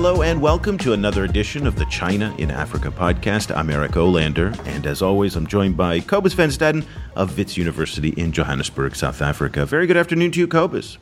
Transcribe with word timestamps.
Hello 0.00 0.22
and 0.22 0.40
welcome 0.40 0.78
to 0.78 0.94
another 0.94 1.24
edition 1.24 1.66
of 1.66 1.76
the 1.76 1.84
China 1.84 2.34
in 2.38 2.50
Africa 2.50 2.90
podcast. 2.90 3.54
I'm 3.54 3.68
Eric 3.68 3.92
Olander, 3.92 4.58
and 4.66 4.86
as 4.86 5.02
always, 5.02 5.36
I'm 5.36 5.46
joined 5.46 5.76
by 5.76 6.00
Cobus 6.00 6.32
Van 6.32 6.48
Staden 6.48 6.86
of 7.16 7.36
Wits 7.36 7.58
University 7.58 8.08
in 8.16 8.32
Johannesburg, 8.32 8.96
South 8.96 9.20
Africa. 9.20 9.66
Very 9.66 9.86
good 9.86 9.98
afternoon 9.98 10.30
to 10.30 10.38
you, 10.40 10.48
Cobus. 10.48 10.96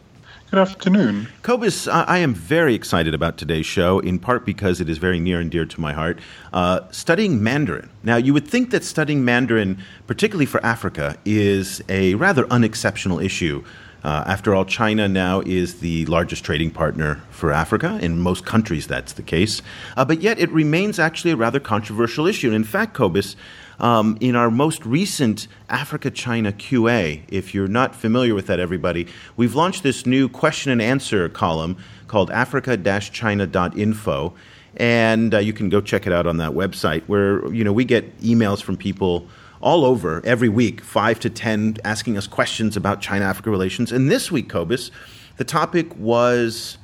Good 0.51 0.59
afternoon. 0.59 1.29
Cobus, 1.43 1.87
I 1.87 2.19
am 2.19 2.35
very 2.35 2.75
excited 2.75 3.15
about 3.15 3.39
today's 3.39 3.67
show, 3.67 4.01
in 4.01 4.19
part 4.19 4.45
because 4.45 4.81
it 4.81 4.89
is 4.89 4.99
very 4.99 5.21
near 5.21 5.39
and 5.39 5.49
dear 5.49 5.65
to 5.65 5.81
my 5.81 5.93
heart. 5.93 6.19
Uh, 6.53 6.81
studying 6.91 7.41
Mandarin. 7.41 7.91
Now, 8.03 8.17
you 8.17 8.35
would 8.35 8.49
think 8.49 8.71
that 8.71 8.83
studying 8.83 9.25
Mandarin, 9.25 9.81
particularly 10.09 10.47
for 10.47 10.61
Africa, 10.67 11.17
is 11.25 11.81
a 11.89 12.17
rather 12.17 12.49
unexceptional 12.51 13.21
issue. 13.21 13.63
Uh, 14.05 14.23
after 14.27 14.55
all, 14.55 14.65
China 14.65 15.09
now 15.09 15.41
is 15.41 15.81
the 15.81 16.07
largest 16.07 16.45
trading 16.45 16.71
partner 16.71 17.21
for 17.31 17.53
Africa. 17.53 17.99
In 18.01 18.21
most 18.21 18.47
countries, 18.47 18.87
that's 18.87 19.13
the 19.15 19.23
case. 19.23 19.61
Uh, 19.97 20.05
but 20.05 20.23
yet, 20.23 20.39
it 20.39 20.51
remains 20.51 20.99
actually 20.99 21.33
a 21.33 21.37
rather 21.37 21.59
controversial 21.59 22.27
issue. 22.27 22.47
And 22.47 22.57
in 22.57 22.65
fact, 22.65 22.95
Cobus, 22.95 23.35
um, 23.81 24.17
in 24.21 24.37
our 24.37 24.51
most 24.51 24.85
recent 24.87 25.49
Africa 25.69 26.11
China 26.11 26.53
QA, 26.53 27.23
if 27.29 27.55
you're 27.55 27.69
not 27.69 27.95
familiar 27.95 28.35
with 28.35 28.47
that, 28.47 28.61
everybody, 28.61 29.07
we've 29.37 29.55
launched 29.55 29.83
this 29.83 30.07
new 30.07 30.29
question 30.29 30.73
and 30.73 30.83
answer 30.83 31.29
column 31.29 31.77
called 32.07 32.31
Africa 32.31 32.77
China.info. 32.77 34.35
And 34.77 35.35
uh, 35.35 35.39
you 35.39 35.53
can 35.53 35.69
go 35.69 35.81
check 35.81 36.07
it 36.07 36.13
out 36.13 36.27
on 36.27 36.37
that 36.37 36.53
website 36.53 37.03
where 37.07 37.47
you 37.53 37.65
know 37.65 37.73
we 37.73 37.85
get 37.85 38.21
emails 38.21 38.63
from 38.63 38.77
people 38.77 39.27
all 39.61 39.85
over 39.85 40.21
every 40.25 40.49
week, 40.49 40.81
five 40.81 41.19
to 41.21 41.31
ten, 41.31 41.77
asking 41.85 42.17
us 42.17 42.27
questions 42.27 42.77
about 42.77 43.01
China 43.01 43.25
Africa 43.25 43.51
relations. 43.51 43.93
And 43.93 44.11
this 44.11 44.31
week, 44.31 44.49
Cobus, 44.49 44.91
the 45.37 45.45
topic 45.45 45.95
was 45.97 46.79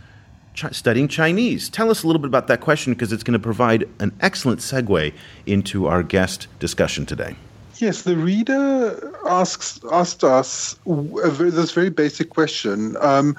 studying 0.71 1.09
Chinese. 1.09 1.69
Tell 1.69 1.91
us 1.91 2.03
a 2.03 2.07
little 2.07 2.21
bit 2.21 2.29
about 2.29 2.47
that 2.47 2.61
question 2.61 2.93
because 2.93 3.13
it's 3.13 3.25
going 3.25 3.33
to 3.33 3.39
provide 3.43 3.89
an 3.99 4.17
excellent 4.21 4.61
segue 4.61 5.13
into 5.47 5.87
our 5.87 6.03
guest 6.03 6.47
discussion 6.61 7.07
today. 7.07 7.37
Yes, 7.79 8.03
the 8.03 8.17
reader 8.17 9.13
asks 9.27 9.81
asked 9.91 10.23
us 10.23 10.79
this 10.87 11.73
very 11.73 11.91
basic 11.91 12.31
question. 12.31 12.97
Um, 13.01 13.37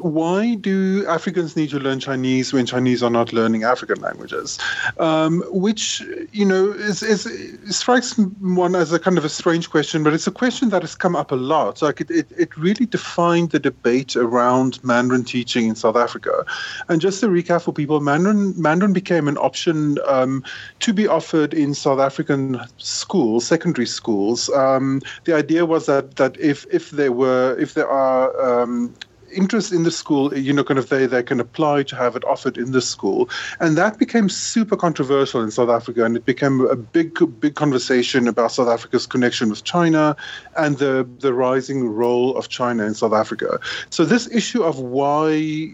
why 0.00 0.54
do 0.54 1.06
Africans 1.06 1.56
need 1.56 1.70
to 1.70 1.78
learn 1.78 2.00
Chinese 2.00 2.52
when 2.52 2.66
Chinese 2.66 3.02
are 3.02 3.10
not 3.10 3.32
learning 3.32 3.64
African 3.64 4.00
languages? 4.00 4.58
Um, 4.98 5.42
which, 5.48 6.02
you 6.32 6.44
know, 6.44 6.70
is, 6.72 7.02
is, 7.02 7.58
strikes 7.70 8.16
one 8.16 8.74
as 8.74 8.92
a 8.92 8.98
kind 8.98 9.18
of 9.18 9.24
a 9.24 9.28
strange 9.28 9.70
question, 9.70 10.02
but 10.02 10.12
it's 10.12 10.26
a 10.26 10.32
question 10.32 10.70
that 10.70 10.82
has 10.82 10.94
come 10.94 11.16
up 11.16 11.32
a 11.32 11.36
lot. 11.36 11.82
Like 11.82 12.00
it, 12.00 12.10
it, 12.10 12.26
it 12.36 12.56
really 12.56 12.86
defined 12.86 13.50
the 13.50 13.58
debate 13.58 14.16
around 14.16 14.82
Mandarin 14.84 15.24
teaching 15.24 15.68
in 15.68 15.74
South 15.74 15.96
Africa. 15.96 16.44
And 16.88 17.00
just 17.00 17.20
to 17.20 17.28
recap 17.28 17.62
for 17.62 17.72
people, 17.72 18.00
Mandarin, 18.00 18.60
Mandarin 18.60 18.92
became 18.92 19.28
an 19.28 19.38
option 19.38 19.98
um, 20.06 20.44
to 20.80 20.92
be 20.92 21.06
offered 21.06 21.54
in 21.54 21.74
South 21.74 22.00
African 22.00 22.60
schools, 22.78 23.46
secondary 23.46 23.86
schools. 23.86 24.48
Um, 24.50 25.02
the 25.24 25.34
idea 25.34 25.66
was 25.66 25.86
that, 25.86 26.16
that 26.16 26.38
if, 26.38 26.66
if 26.70 26.90
there 26.90 27.12
were, 27.12 27.56
if 27.58 27.74
there 27.74 27.88
are 27.88 28.62
um, 28.62 28.94
interest 29.36 29.72
in 29.72 29.82
the 29.82 29.90
school, 29.90 30.36
you 30.36 30.52
know, 30.52 30.64
kind 30.64 30.78
of 30.78 30.88
they, 30.88 31.06
they 31.06 31.22
can 31.22 31.40
apply 31.40 31.82
to 31.84 31.96
have 31.96 32.16
it 32.16 32.24
offered 32.24 32.56
in 32.56 32.72
the 32.72 32.80
school. 32.80 33.28
And 33.60 33.76
that 33.76 33.98
became 33.98 34.28
super 34.28 34.76
controversial 34.76 35.42
in 35.42 35.50
South 35.50 35.68
Africa. 35.68 36.04
And 36.04 36.16
it 36.16 36.24
became 36.24 36.62
a 36.62 36.76
big, 36.76 37.18
big 37.40 37.54
conversation 37.54 38.28
about 38.28 38.52
South 38.52 38.68
Africa's 38.68 39.06
connection 39.06 39.50
with 39.50 39.64
China 39.64 40.16
and 40.56 40.78
the, 40.78 41.08
the 41.20 41.32
rising 41.32 41.88
role 41.88 42.36
of 42.36 42.48
China 42.48 42.84
in 42.84 42.94
South 42.94 43.12
Africa. 43.12 43.60
So 43.90 44.04
this 44.04 44.28
issue 44.32 44.62
of 44.62 44.78
why 44.78 45.68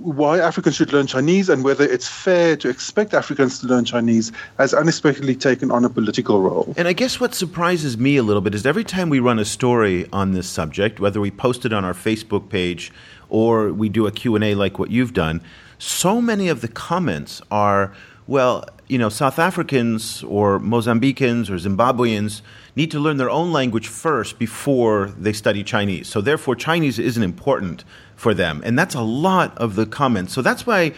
why 0.00 0.38
Africans 0.38 0.76
should 0.76 0.92
learn 0.92 1.06
Chinese 1.06 1.48
and 1.48 1.62
whether 1.62 1.84
it's 1.84 2.08
fair 2.08 2.56
to 2.56 2.68
expect 2.68 3.12
Africans 3.12 3.58
to 3.60 3.66
learn 3.66 3.84
Chinese 3.84 4.32
has 4.56 4.72
unexpectedly 4.72 5.36
taken 5.36 5.70
on 5.70 5.84
a 5.84 5.90
political 5.90 6.40
role. 6.40 6.72
And 6.76 6.88
I 6.88 6.94
guess 6.94 7.20
what 7.20 7.34
surprises 7.34 7.98
me 7.98 8.16
a 8.16 8.22
little 8.22 8.40
bit 8.40 8.54
is 8.54 8.64
every 8.64 8.84
time 8.84 9.10
we 9.10 9.20
run 9.20 9.38
a 9.38 9.44
story 9.44 10.08
on 10.12 10.32
this 10.32 10.48
subject, 10.48 11.00
whether 11.00 11.20
we 11.20 11.30
post 11.30 11.66
it 11.66 11.72
on 11.72 11.84
our 11.84 11.92
Facebook 11.92 12.48
page 12.48 12.92
or 13.28 13.72
we 13.72 13.88
do 13.88 14.06
a 14.06 14.12
Q&A 14.12 14.54
like 14.54 14.78
what 14.78 14.90
you've 14.90 15.12
done, 15.12 15.40
so 15.78 16.20
many 16.20 16.48
of 16.48 16.60
the 16.60 16.68
comments 16.68 17.40
are, 17.50 17.94
well, 18.26 18.64
you 18.88 18.98
know, 18.98 19.08
South 19.08 19.38
Africans 19.38 20.22
or 20.24 20.58
Mozambicans 20.58 21.48
or 21.48 21.54
Zimbabweans 21.54 22.42
need 22.76 22.90
to 22.90 22.98
learn 22.98 23.16
their 23.16 23.30
own 23.30 23.52
language 23.52 23.88
first 23.88 24.38
before 24.38 25.06
they 25.18 25.32
study 25.32 25.62
Chinese. 25.62 26.08
So 26.08 26.20
therefore 26.20 26.54
Chinese 26.54 26.98
isn't 26.98 27.22
important 27.22 27.84
for 28.16 28.34
them. 28.34 28.60
And 28.64 28.78
that's 28.78 28.94
a 28.94 29.02
lot 29.02 29.56
of 29.56 29.74
the 29.74 29.86
comments. 29.86 30.34
So 30.34 30.42
that's 30.42 30.66
why 30.66 30.92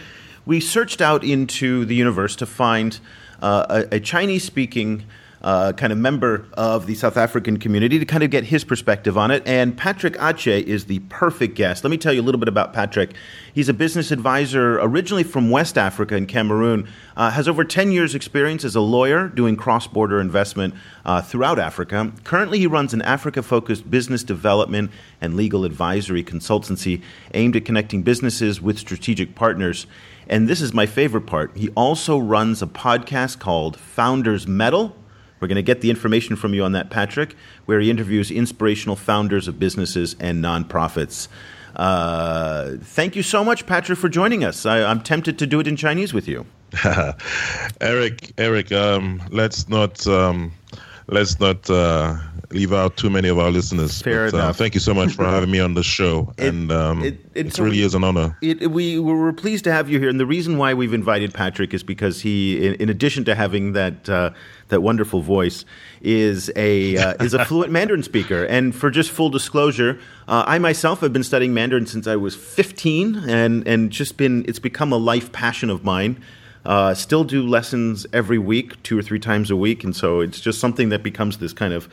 we 0.45 0.59
searched 0.59 1.01
out 1.01 1.23
into 1.23 1.85
the 1.85 1.95
universe 1.95 2.35
to 2.37 2.45
find 2.45 2.99
uh, 3.41 3.85
a, 3.91 3.95
a 3.95 3.99
Chinese 3.99 4.43
speaking 4.43 5.05
uh, 5.43 5.73
kind 5.73 5.91
of 5.91 5.99
member 5.99 6.45
of 6.53 6.85
the 6.85 6.95
South 6.95 7.17
African 7.17 7.57
community 7.57 7.99
to 7.99 8.05
kind 8.05 8.23
of 8.23 8.29
get 8.29 8.45
his 8.45 8.63
perspective 8.63 9.17
on 9.17 9.29
it. 9.29 9.43
And 9.45 9.77
Patrick 9.77 10.15
Ache 10.21 10.65
is 10.65 10.85
the 10.85 10.99
perfect 11.09 11.55
guest. 11.55 11.83
Let 11.83 11.91
me 11.91 11.97
tell 11.97 12.13
you 12.13 12.21
a 12.21 12.23
little 12.23 12.39
bit 12.39 12.47
about 12.47 12.73
Patrick. 12.73 13.13
He's 13.53 13.67
a 13.67 13.73
business 13.73 14.11
advisor 14.11 14.79
originally 14.79 15.23
from 15.23 15.49
West 15.49 15.77
Africa 15.77 16.15
in 16.15 16.27
Cameroon, 16.27 16.87
uh, 17.17 17.31
has 17.31 17.47
over 17.47 17.65
10 17.65 17.91
years' 17.91 18.15
experience 18.15 18.63
as 18.63 18.75
a 18.75 18.81
lawyer 18.81 19.27
doing 19.27 19.57
cross 19.57 19.85
border 19.85 20.21
investment 20.21 20.73
uh, 21.05 21.21
throughout 21.21 21.59
Africa. 21.59 22.13
Currently, 22.23 22.59
he 22.59 22.67
runs 22.67 22.93
an 22.93 23.01
Africa 23.01 23.43
focused 23.43 23.91
business 23.91 24.23
development 24.23 24.91
and 25.19 25.35
legal 25.35 25.65
advisory 25.65 26.23
consultancy 26.23 27.01
aimed 27.33 27.57
at 27.57 27.65
connecting 27.65 28.01
businesses 28.01 28.61
with 28.61 28.79
strategic 28.79 29.35
partners. 29.35 29.87
And 30.27 30.47
this 30.47 30.61
is 30.61 30.73
my 30.73 30.85
favorite 30.85 31.25
part. 31.25 31.51
He 31.57 31.69
also 31.71 32.17
runs 32.17 32.61
a 32.61 32.67
podcast 32.67 33.39
called 33.39 33.77
Founders 33.77 34.47
Metal 34.47 34.95
we're 35.43 35.47
going 35.47 35.57
to 35.57 35.61
get 35.61 35.81
the 35.81 35.89
information 35.89 36.37
from 36.37 36.53
you 36.53 36.63
on 36.63 36.71
that, 36.71 36.89
Patrick, 36.89 37.35
where 37.65 37.81
he 37.81 37.89
interviews 37.89 38.31
inspirational 38.31 38.95
founders 38.95 39.49
of 39.49 39.59
businesses 39.59 40.15
and 40.17 40.41
nonprofits. 40.41 41.27
Uh, 41.75 42.77
thank 42.79 43.17
you 43.17 43.23
so 43.23 43.43
much, 43.43 43.65
Patrick, 43.65 43.99
for 43.99 44.07
joining 44.07 44.45
us. 44.45 44.65
I, 44.65 44.89
am 44.89 45.01
tempted 45.01 45.37
to 45.39 45.45
do 45.45 45.59
it 45.59 45.67
in 45.67 45.75
Chinese 45.75 46.13
with 46.13 46.29
you. 46.29 46.45
Eric, 47.81 48.31
Eric, 48.37 48.71
um, 48.71 49.21
let's 49.31 49.67
not 49.67 50.07
um, 50.07 50.53
let's 51.07 51.37
not 51.41 51.69
uh, 51.69 52.17
leave 52.53 52.73
out 52.73 52.97
too 52.97 53.09
many 53.09 53.27
of 53.27 53.39
our 53.39 53.51
listeners. 53.51 54.01
Fair 54.01 54.25
but, 54.27 54.33
uh, 54.33 54.37
enough. 54.37 54.49
Uh, 54.49 54.53
thank 54.53 54.73
you 54.73 54.79
so 54.79 54.93
much 54.93 55.13
for 55.13 55.25
having 55.25 55.51
me 55.51 55.59
on 55.59 55.73
the 55.73 55.83
show, 55.83 56.33
it, 56.37 56.45
and 56.47 56.71
um, 56.71 57.03
it, 57.03 57.19
it, 57.33 57.47
it 57.47 57.59
really 57.59 57.81
is 57.81 57.95
an 57.95 58.03
honor. 58.03 58.37
we 58.41 58.99
were 58.99 59.33
pleased 59.33 59.63
to 59.65 59.71
have 59.71 59.89
you 59.89 59.99
here, 59.99 60.09
and 60.09 60.19
the 60.19 60.25
reason 60.25 60.57
why 60.57 60.73
we've 60.73 60.93
invited 60.93 61.33
Patrick 61.33 61.73
is 61.73 61.83
because 61.83 62.21
he, 62.21 62.65
in, 62.65 62.75
in 62.75 62.89
addition 62.89 63.25
to 63.25 63.35
having 63.35 63.73
that 63.73 64.07
uh, 64.09 64.31
that 64.69 64.81
wonderful 64.81 65.21
voice, 65.21 65.65
is 66.01 66.51
a 66.55 66.97
uh, 66.97 67.23
is 67.23 67.33
a 67.33 67.45
fluent 67.45 67.71
Mandarin 67.71 68.03
speaker. 68.03 68.43
And 68.45 68.75
for 68.75 68.89
just 68.89 69.11
full 69.11 69.29
disclosure, 69.29 69.99
uh, 70.27 70.43
I 70.47 70.59
myself 70.59 71.01
have 71.01 71.13
been 71.13 71.23
studying 71.23 71.53
Mandarin 71.53 71.85
since 71.85 72.07
I 72.07 72.15
was 72.15 72.35
15, 72.35 73.29
and 73.29 73.67
and 73.67 73.91
just 73.91 74.17
been 74.17 74.45
it's 74.47 74.59
become 74.59 74.91
a 74.91 74.97
life 74.97 75.31
passion 75.31 75.69
of 75.69 75.83
mine. 75.83 76.23
Uh, 76.65 76.93
still 76.93 77.25
do 77.25 77.45
lessons 77.45 78.07
every 78.13 78.37
week, 78.37 78.81
two 78.83 78.97
or 78.97 79.01
three 79.01 79.19
times 79.19 79.51
a 79.51 79.55
week, 79.55 79.83
and 79.83 79.93
so 79.93 80.21
it's 80.21 80.39
just 80.39 80.59
something 80.61 80.89
that 80.89 81.03
becomes 81.03 81.37
this 81.37 81.51
kind 81.51 81.73
of 81.73 81.89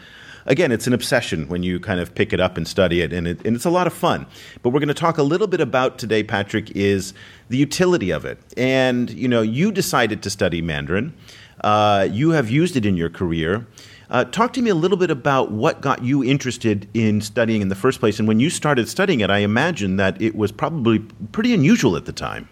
again, 0.46 0.72
it's 0.72 0.86
an 0.86 0.92
obsession 0.92 1.48
when 1.48 1.62
you 1.62 1.80
kind 1.80 2.00
of 2.00 2.14
pick 2.14 2.32
it 2.32 2.40
up 2.40 2.56
and 2.56 2.66
study 2.66 3.00
it, 3.00 3.12
and, 3.12 3.26
it, 3.26 3.44
and 3.46 3.56
it's 3.56 3.64
a 3.64 3.70
lot 3.70 3.86
of 3.86 3.92
fun. 3.92 4.26
But 4.62 4.70
we're 4.70 4.80
going 4.80 4.88
to 4.88 4.94
talk 4.94 5.18
a 5.18 5.22
little 5.22 5.46
bit 5.46 5.60
about 5.60 5.98
today, 5.98 6.22
Patrick, 6.22 6.70
is 6.72 7.14
the 7.48 7.56
utility 7.56 8.10
of 8.10 8.24
it. 8.24 8.38
And, 8.56 9.10
you 9.10 9.28
know, 9.28 9.42
you 9.42 9.72
decided 9.72 10.22
to 10.22 10.30
study 10.30 10.62
Mandarin. 10.62 11.14
Uh, 11.62 12.08
you 12.10 12.30
have 12.30 12.50
used 12.50 12.76
it 12.76 12.86
in 12.86 12.96
your 12.96 13.10
career. 13.10 13.66
Uh, 14.10 14.24
talk 14.24 14.52
to 14.54 14.62
me 14.62 14.70
a 14.70 14.74
little 14.74 14.96
bit 14.96 15.10
about 15.10 15.52
what 15.52 15.80
got 15.80 16.02
you 16.02 16.24
interested 16.24 16.88
in 16.94 17.20
studying 17.20 17.62
in 17.62 17.68
the 17.68 17.76
first 17.76 18.00
place. 18.00 18.18
And 18.18 18.26
when 18.26 18.40
you 18.40 18.50
started 18.50 18.88
studying 18.88 19.20
it, 19.20 19.30
I 19.30 19.38
imagine 19.38 19.96
that 19.96 20.20
it 20.20 20.34
was 20.34 20.50
probably 20.50 20.98
pretty 21.30 21.54
unusual 21.54 21.96
at 21.96 22.06
the 22.06 22.12
time. 22.12 22.48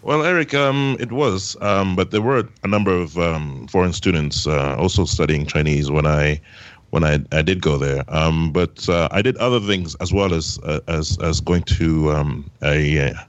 Well, 0.00 0.24
Eric, 0.24 0.52
um, 0.54 0.96
it 0.98 1.12
was, 1.12 1.56
um, 1.60 1.94
but 1.94 2.10
there 2.10 2.22
were 2.22 2.48
a 2.64 2.66
number 2.66 2.90
of 2.90 3.16
um, 3.18 3.68
foreign 3.68 3.92
students 3.92 4.46
uh, 4.46 4.74
also 4.76 5.04
studying 5.04 5.46
Chinese 5.46 5.92
when 5.92 6.06
I 6.06 6.40
when 6.92 7.04
I, 7.04 7.20
I 7.32 7.40
did 7.40 7.62
go 7.62 7.78
there. 7.78 8.04
Um, 8.08 8.52
but 8.52 8.86
uh, 8.86 9.08
I 9.10 9.22
did 9.22 9.38
other 9.38 9.60
things 9.60 9.94
as 9.96 10.12
well 10.12 10.34
as 10.34 10.58
uh, 10.62 10.80
as 10.88 11.18
as 11.22 11.40
going 11.40 11.62
to 11.78 12.12
um, 12.12 12.50
a, 12.62 12.98
a, 12.98 13.28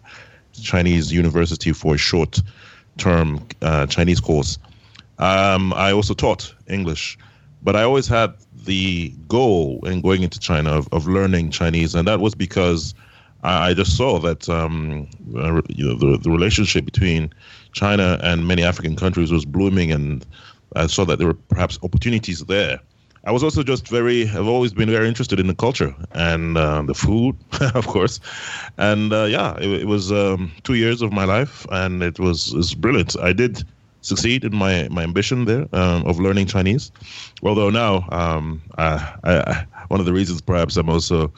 Chinese 0.62 1.12
university 1.12 1.71
for 1.71 1.95
a 1.95 1.98
short 1.98 2.42
term 2.98 3.39
uh, 3.62 3.88
Chinese 3.88 4.19
course. 4.19 4.60
Um, 5.18 5.74
I 5.74 5.94
also 5.94 6.13
taught 6.13 6.54
English, 6.68 7.18
but 7.63 7.75
I 7.77 7.83
always 7.83 8.06
had 8.06 8.33
the 8.65 9.13
goal 9.30 9.80
in 9.88 10.01
going 10.01 10.24
into 10.24 10.39
China 10.39 10.71
of, 10.71 10.89
of 10.92 11.07
learning 11.07 11.51
Chinese, 11.51 11.95
and 11.95 12.06
that 12.06 12.19
was 12.19 12.36
because 12.36 12.94
I, 13.44 13.69
I 13.69 13.74
just 13.74 13.95
saw 13.95 14.19
that 14.19 14.50
um, 14.50 15.07
uh, 15.38 15.62
you 15.69 15.86
know 15.86 15.95
the, 15.95 16.18
the 16.18 16.30
relationship 16.30 16.83
between 16.83 17.33
China 17.71 18.19
and 18.21 18.45
many 18.45 18.62
African 18.62 18.98
countries 18.98 19.31
was 19.31 19.45
blooming, 19.45 19.89
and 19.94 20.25
I 20.75 20.88
saw 20.88 21.06
that 21.06 21.18
there 21.18 21.27
were 21.27 21.39
perhaps 21.48 21.80
opportunities 21.81 22.42
there 22.42 22.81
I 23.25 23.31
was 23.31 23.44
also 23.44 23.64
just 23.64 23.88
very, 23.88 24.28
I've 24.30 24.48
always 24.48 24.74
been 24.74 24.90
very 24.90 25.08
interested 25.08 25.40
in 25.40 25.48
the 25.48 25.56
culture 25.56 25.96
and 26.12 26.58
uh, 26.58 26.81
the 26.81 26.94
food, 26.94 27.38
of 27.74 27.88
course. 27.88 28.20
And 28.78 29.14
uh, 29.14 29.25
yeah, 29.25 29.56
it, 29.58 29.70
it 29.70 29.88
was 29.88 30.12
um, 30.12 30.52
two 30.64 30.74
years 30.74 31.02
of 31.02 31.14
my 31.14 31.24
life 31.24 31.66
and 31.72 32.04
it 32.04 32.20
was, 32.20 32.54
it 32.54 32.58
was 32.58 32.75
brilliant. 32.75 33.16
I 33.20 33.31
did 33.31 33.64
succeed 34.02 34.44
in 34.44 34.54
my, 34.54 34.90
my 34.90 35.04
ambition 35.04 35.46
there 35.46 35.68
um, 35.72 36.06
of 36.06 36.20
learning 36.20 36.48
Chinese. 36.48 36.92
Although 37.44 37.70
now, 37.70 38.08
um, 38.12 38.62
I, 38.78 39.14
I, 39.24 39.66
one 39.88 40.02
of 40.02 40.06
the 40.06 40.14
reasons 40.14 40.42
perhaps 40.42 40.75
I'm 40.75 40.90
also 40.90 41.31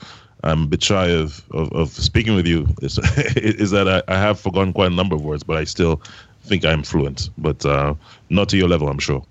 I'm 0.43 0.63
a 0.63 0.67
bit 0.67 0.83
shy 0.83 1.07
of, 1.07 1.43
of, 1.51 1.71
of 1.73 1.89
speaking 1.89 2.35
with 2.35 2.47
you 2.47 2.67
is, 2.81 2.97
is 3.35 3.71
that 3.71 3.87
I, 3.87 4.01
I, 4.07 4.17
have 4.17 4.39
forgotten 4.39 4.73
quite 4.73 4.91
a 4.91 4.95
number 4.95 5.15
of 5.15 5.23
words, 5.23 5.43
but 5.43 5.57
I 5.57 5.63
still 5.63 6.01
think 6.43 6.63
I'm 6.63 6.83
fluent, 6.83 7.29
but 7.37 7.65
uh, 7.65 7.95
not 8.29 8.49
to 8.49 8.57
your 8.57 8.69
level, 8.69 8.87
I'm 8.87 8.99
sure. 8.99 9.25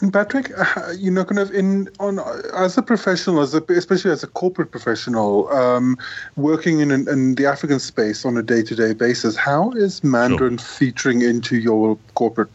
And 0.00 0.12
Patrick, 0.12 0.50
uh, 0.56 0.92
you 0.96 1.10
know, 1.10 1.24
kind 1.24 1.38
of 1.38 1.50
in 1.52 1.88
on 2.00 2.20
as 2.54 2.76
a 2.76 2.82
professional, 2.82 3.40
as 3.40 3.54
a, 3.54 3.62
especially 3.70 4.10
as 4.10 4.22
a 4.22 4.26
corporate 4.26 4.70
professional, 4.70 5.48
um, 5.48 5.96
working 6.36 6.80
in, 6.80 6.90
in 6.90 7.34
the 7.34 7.46
African 7.46 7.80
space 7.80 8.24
on 8.24 8.36
a 8.36 8.42
day-to-day 8.42 8.92
basis, 8.92 9.36
how 9.36 9.72
is 9.72 10.04
Mandarin 10.04 10.58
sure. 10.58 10.66
featuring 10.66 11.22
into 11.22 11.56
your 11.56 11.96
corporate 12.14 12.50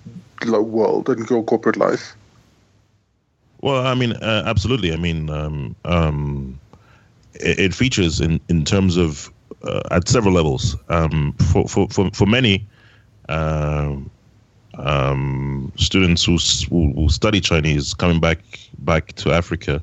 world 0.45 1.09
and 1.09 1.27
your 1.29 1.43
corporate 1.43 1.77
life? 1.77 2.15
Well, 3.61 3.87
I 3.87 3.95
mean, 3.95 4.13
uh, 4.13 4.43
absolutely. 4.45 4.93
I 4.93 4.97
mean, 4.97 5.29
um, 5.29 5.75
um, 5.85 6.59
it, 7.35 7.59
it, 7.59 7.73
features 7.73 8.19
in 8.19 8.39
in 8.49 8.65
terms 8.65 8.97
of 8.97 9.31
uh, 9.63 9.81
at 9.89 10.07
several 10.07 10.33
levels. 10.33 10.75
Um, 10.89 11.33
for, 11.51 11.67
for 11.67 11.87
for 11.89 12.11
for 12.11 12.25
many. 12.27 12.67
Uh, 13.29 13.95
um, 14.77 15.71
students 15.75 16.23
who, 16.23 16.37
who, 16.69 16.93
who 16.93 17.09
study 17.09 17.41
Chinese 17.41 17.93
coming 17.93 18.19
back 18.19 18.39
back 18.79 19.13
to 19.13 19.31
Africa, 19.31 19.81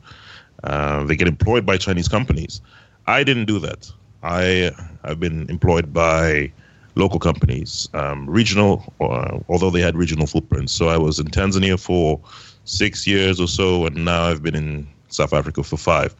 uh, 0.64 1.04
they 1.04 1.16
get 1.16 1.28
employed 1.28 1.64
by 1.64 1.76
Chinese 1.76 2.08
companies. 2.08 2.60
I 3.06 3.24
didn't 3.24 3.46
do 3.46 3.58
that. 3.60 3.90
I 4.22 4.72
have 5.04 5.20
been 5.20 5.48
employed 5.48 5.92
by 5.92 6.52
local 6.96 7.20
companies, 7.20 7.88
um, 7.94 8.28
regional, 8.28 8.92
uh, 9.00 9.38
although 9.48 9.70
they 9.70 9.80
had 9.80 9.96
regional 9.96 10.26
footprints. 10.26 10.72
So 10.72 10.88
I 10.88 10.96
was 10.96 11.18
in 11.18 11.26
Tanzania 11.26 11.78
for 11.78 12.20
six 12.64 13.06
years 13.06 13.40
or 13.40 13.46
so, 13.46 13.86
and 13.86 14.04
now 14.04 14.24
I've 14.24 14.42
been 14.42 14.56
in 14.56 14.88
South 15.08 15.32
Africa 15.32 15.62
for 15.62 15.76
five. 15.76 16.14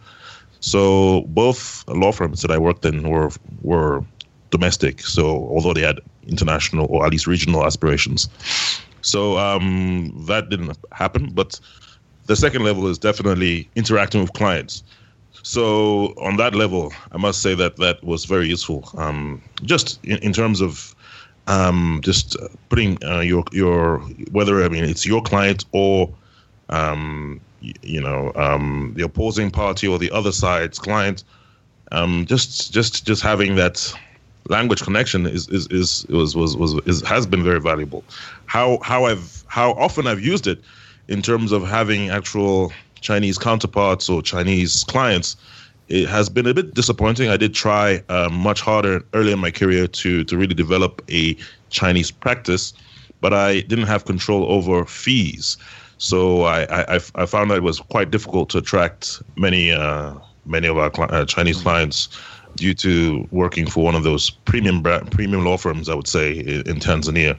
So 0.60 1.22
both 1.28 1.86
law 1.88 2.12
firms 2.12 2.42
that 2.42 2.50
I 2.50 2.58
worked 2.58 2.84
in 2.84 3.08
were 3.08 3.30
were 3.62 4.04
domestic. 4.50 5.00
So 5.00 5.26
although 5.26 5.74
they 5.74 5.82
had 5.82 6.00
international 6.28 6.86
or 6.90 7.04
at 7.04 7.12
least 7.12 7.26
regional 7.26 7.64
aspirations, 7.64 8.28
so 9.02 9.38
um, 9.38 10.12
that 10.26 10.48
didn't 10.48 10.76
happen. 10.92 11.30
But 11.32 11.58
the 12.26 12.36
second 12.36 12.62
level 12.62 12.86
is 12.86 12.98
definitely 12.98 13.68
interacting 13.74 14.20
with 14.20 14.32
clients. 14.34 14.82
So 15.42 16.14
on 16.18 16.36
that 16.36 16.54
level, 16.54 16.92
I 17.12 17.16
must 17.16 17.42
say 17.42 17.54
that 17.54 17.76
that 17.76 18.02
was 18.04 18.26
very 18.26 18.48
useful. 18.48 18.88
Um, 18.96 19.42
just 19.62 19.98
in, 20.04 20.18
in, 20.18 20.32
terms 20.32 20.60
of 20.60 20.94
um, 21.46 22.00
just 22.02 22.36
putting 22.68 23.02
uh, 23.04 23.20
your 23.20 23.44
your 23.52 24.00
whether 24.30 24.62
I 24.62 24.68
mean 24.68 24.84
it's 24.84 25.06
your 25.06 25.22
client 25.22 25.64
or 25.72 26.12
um, 26.68 27.40
you, 27.60 28.00
know 28.00 28.32
um, 28.34 28.92
the 28.96 29.04
opposing 29.04 29.50
party 29.50 29.88
or 29.88 29.98
the 29.98 30.10
other 30.10 30.32
side's 30.32 30.78
client. 30.78 31.24
Um, 31.92 32.26
just 32.26 32.72
just 32.72 33.06
just 33.06 33.22
having 33.22 33.56
that 33.56 33.94
language 34.48 34.82
connection 34.82 35.26
is 35.26 35.48
is 35.48 35.66
is 35.68 36.06
was 36.08 36.34
was 36.34 36.56
was 36.56 36.74
is, 36.86 37.02
has 37.02 37.26
been 37.26 37.44
very 37.44 37.60
valuable. 37.60 38.02
How 38.46 38.78
how 38.82 39.04
I've 39.04 39.44
how 39.46 39.72
often 39.72 40.06
I've 40.06 40.20
used 40.20 40.46
it 40.46 40.60
in 41.08 41.22
terms 41.22 41.52
of 41.52 41.66
having 41.66 42.10
actual 42.10 42.72
Chinese 43.00 43.38
counterparts 43.38 44.08
or 44.08 44.22
Chinese 44.22 44.84
clients. 44.84 45.36
It 45.88 46.06
has 46.06 46.28
been 46.28 46.46
a 46.46 46.52
bit 46.52 46.74
disappointing. 46.74 47.30
I 47.30 47.38
did 47.38 47.54
try 47.54 48.02
uh, 48.10 48.28
much 48.30 48.60
harder 48.60 49.02
early 49.14 49.32
in 49.32 49.38
my 49.38 49.50
career 49.50 49.86
to 49.86 50.24
to 50.24 50.36
really 50.36 50.54
develop 50.54 51.02
a 51.10 51.36
Chinese 51.70 52.10
practice, 52.10 52.72
but 53.20 53.32
I 53.32 53.60
didn't 53.60 53.86
have 53.86 54.04
control 54.04 54.50
over 54.50 54.84
fees. 54.84 55.56
So 56.00 56.42
I, 56.42 56.94
I, 56.94 57.00
I 57.16 57.26
found 57.26 57.50
that 57.50 57.56
it 57.56 57.62
was 57.64 57.80
quite 57.80 58.12
difficult 58.12 58.50
to 58.50 58.58
attract 58.58 59.20
many 59.36 59.72
uh, 59.72 60.14
many 60.46 60.68
of 60.68 60.78
our 60.78 60.92
cl- 60.94 61.12
uh, 61.12 61.24
Chinese 61.24 61.60
clients 61.60 62.08
due 62.58 62.74
to 62.74 63.26
working 63.30 63.66
for 63.66 63.84
one 63.84 63.94
of 63.94 64.02
those 64.02 64.30
premium 64.30 64.82
premium 64.82 65.44
law 65.44 65.56
firms, 65.56 65.88
I 65.88 65.94
would 65.94 66.08
say, 66.08 66.32
in, 66.32 66.68
in 66.68 66.76
Tanzania. 66.76 67.38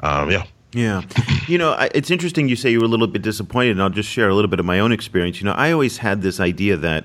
Um, 0.00 0.30
yeah. 0.30 0.44
Yeah. 0.72 1.02
You 1.48 1.58
know, 1.58 1.76
it's 1.92 2.10
interesting 2.10 2.48
you 2.48 2.54
say 2.54 2.70
you 2.70 2.78
were 2.78 2.84
a 2.84 2.88
little 2.88 3.08
bit 3.08 3.20
disappointed, 3.20 3.72
and 3.72 3.82
I'll 3.82 3.90
just 3.90 4.08
share 4.08 4.28
a 4.28 4.34
little 4.34 4.48
bit 4.48 4.60
of 4.60 4.64
my 4.64 4.78
own 4.78 4.92
experience. 4.92 5.40
You 5.40 5.46
know, 5.46 5.52
I 5.52 5.72
always 5.72 5.98
had 5.98 6.22
this 6.22 6.38
idea 6.38 6.76
that 6.76 7.04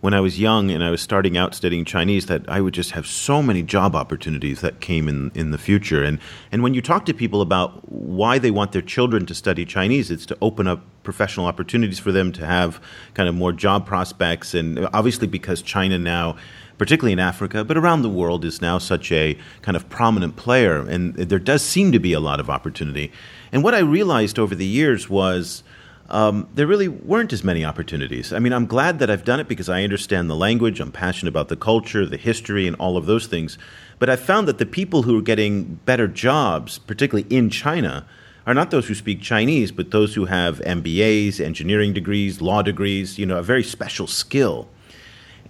when 0.00 0.12
I 0.12 0.20
was 0.20 0.38
young 0.38 0.70
and 0.70 0.84
I 0.84 0.90
was 0.90 1.00
starting 1.00 1.36
out 1.36 1.54
studying 1.54 1.84
Chinese, 1.84 2.26
that 2.26 2.48
I 2.48 2.60
would 2.60 2.74
just 2.74 2.90
have 2.90 3.06
so 3.06 3.42
many 3.42 3.62
job 3.62 3.94
opportunities 3.94 4.60
that 4.60 4.80
came 4.80 5.08
in, 5.08 5.30
in 5.34 5.52
the 5.52 5.58
future. 5.58 6.02
And, 6.02 6.18
and 6.52 6.62
when 6.62 6.74
you 6.74 6.82
talk 6.82 7.06
to 7.06 7.14
people 7.14 7.40
about 7.40 7.90
why 7.90 8.38
they 8.38 8.50
want 8.50 8.72
their 8.72 8.82
children 8.82 9.24
to 9.26 9.34
study 9.34 9.64
Chinese, 9.64 10.10
it's 10.10 10.26
to 10.26 10.38
open 10.42 10.66
up 10.66 10.82
professional 11.02 11.46
opportunities 11.46 11.98
for 11.98 12.12
them 12.12 12.32
to 12.32 12.44
have 12.44 12.80
kind 13.14 13.28
of 13.28 13.34
more 13.34 13.52
job 13.52 13.86
prospects. 13.86 14.52
And 14.52 14.88
obviously, 14.92 15.26
because 15.26 15.62
China 15.62 15.98
now 15.98 16.36
particularly 16.78 17.12
in 17.12 17.18
Africa, 17.18 17.64
but 17.64 17.76
around 17.76 18.02
the 18.02 18.08
world, 18.08 18.44
is 18.44 18.60
now 18.60 18.78
such 18.78 19.10
a 19.12 19.36
kind 19.62 19.76
of 19.76 19.88
prominent 19.88 20.36
player, 20.36 20.80
and 20.80 21.14
there 21.14 21.38
does 21.38 21.62
seem 21.62 21.92
to 21.92 21.98
be 21.98 22.12
a 22.12 22.20
lot 22.20 22.40
of 22.40 22.50
opportunity. 22.50 23.12
And 23.52 23.62
what 23.62 23.74
I 23.74 23.80
realized 23.80 24.38
over 24.38 24.54
the 24.54 24.66
years 24.66 25.08
was 25.08 25.62
um, 26.08 26.48
there 26.54 26.66
really 26.66 26.88
weren't 26.88 27.32
as 27.32 27.42
many 27.42 27.64
opportunities. 27.64 28.32
I 28.32 28.38
mean, 28.38 28.52
I'm 28.52 28.66
glad 28.66 28.98
that 29.00 29.10
I've 29.10 29.24
done 29.24 29.40
it 29.40 29.48
because 29.48 29.68
I 29.68 29.82
understand 29.82 30.30
the 30.30 30.36
language, 30.36 30.80
I'm 30.80 30.92
passionate 30.92 31.30
about 31.30 31.48
the 31.48 31.56
culture, 31.56 32.06
the 32.06 32.16
history, 32.16 32.66
and 32.66 32.76
all 32.76 32.96
of 32.96 33.06
those 33.06 33.26
things. 33.26 33.58
But 33.98 34.10
I 34.10 34.16
found 34.16 34.46
that 34.46 34.58
the 34.58 34.66
people 34.66 35.02
who 35.02 35.18
are 35.18 35.22
getting 35.22 35.80
better 35.84 36.06
jobs, 36.06 36.78
particularly 36.78 37.26
in 37.34 37.50
China, 37.50 38.06
are 38.46 38.54
not 38.54 38.70
those 38.70 38.86
who 38.86 38.94
speak 38.94 39.20
Chinese, 39.20 39.72
but 39.72 39.90
those 39.90 40.14
who 40.14 40.26
have 40.26 40.60
MBAs, 40.60 41.40
engineering 41.40 41.92
degrees, 41.92 42.40
law 42.40 42.62
degrees, 42.62 43.18
you 43.18 43.26
know, 43.26 43.38
a 43.38 43.42
very 43.42 43.64
special 43.64 44.06
skill 44.06 44.68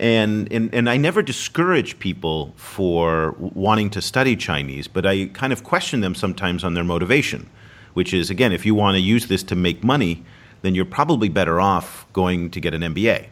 and, 0.01 0.53
and 0.53 0.75
and 0.75 0.91
I 0.91 0.97
never 0.97 1.23
discourage 1.23 1.99
people 1.99 2.53
for 2.57 3.35
wanting 3.39 3.91
to 3.91 4.03
study 4.03 4.37
Chinese, 4.37 4.89
but 4.89 5.07
I 5.07 5.27
kind 5.27 5.53
of 5.53 5.65
question 5.65 6.01
them 6.01 6.15
sometimes 6.15 6.65
on 6.65 6.75
their 6.75 6.85
motivation, 6.85 7.49
which 7.95 8.13
is 8.13 8.31
again, 8.31 8.53
if 8.53 8.67
you 8.67 8.75
want 8.75 8.95
to 8.97 9.01
use 9.01 9.27
this 9.27 9.43
to 9.45 9.57
make 9.57 9.83
money, 9.83 10.25
then 10.63 10.75
you're 10.75 10.85
probably 10.85 11.29
better 11.29 11.61
off 11.61 12.07
going 12.13 12.51
to 12.51 12.61
get 12.61 12.75
an 12.75 12.83
MBA. 12.83 13.29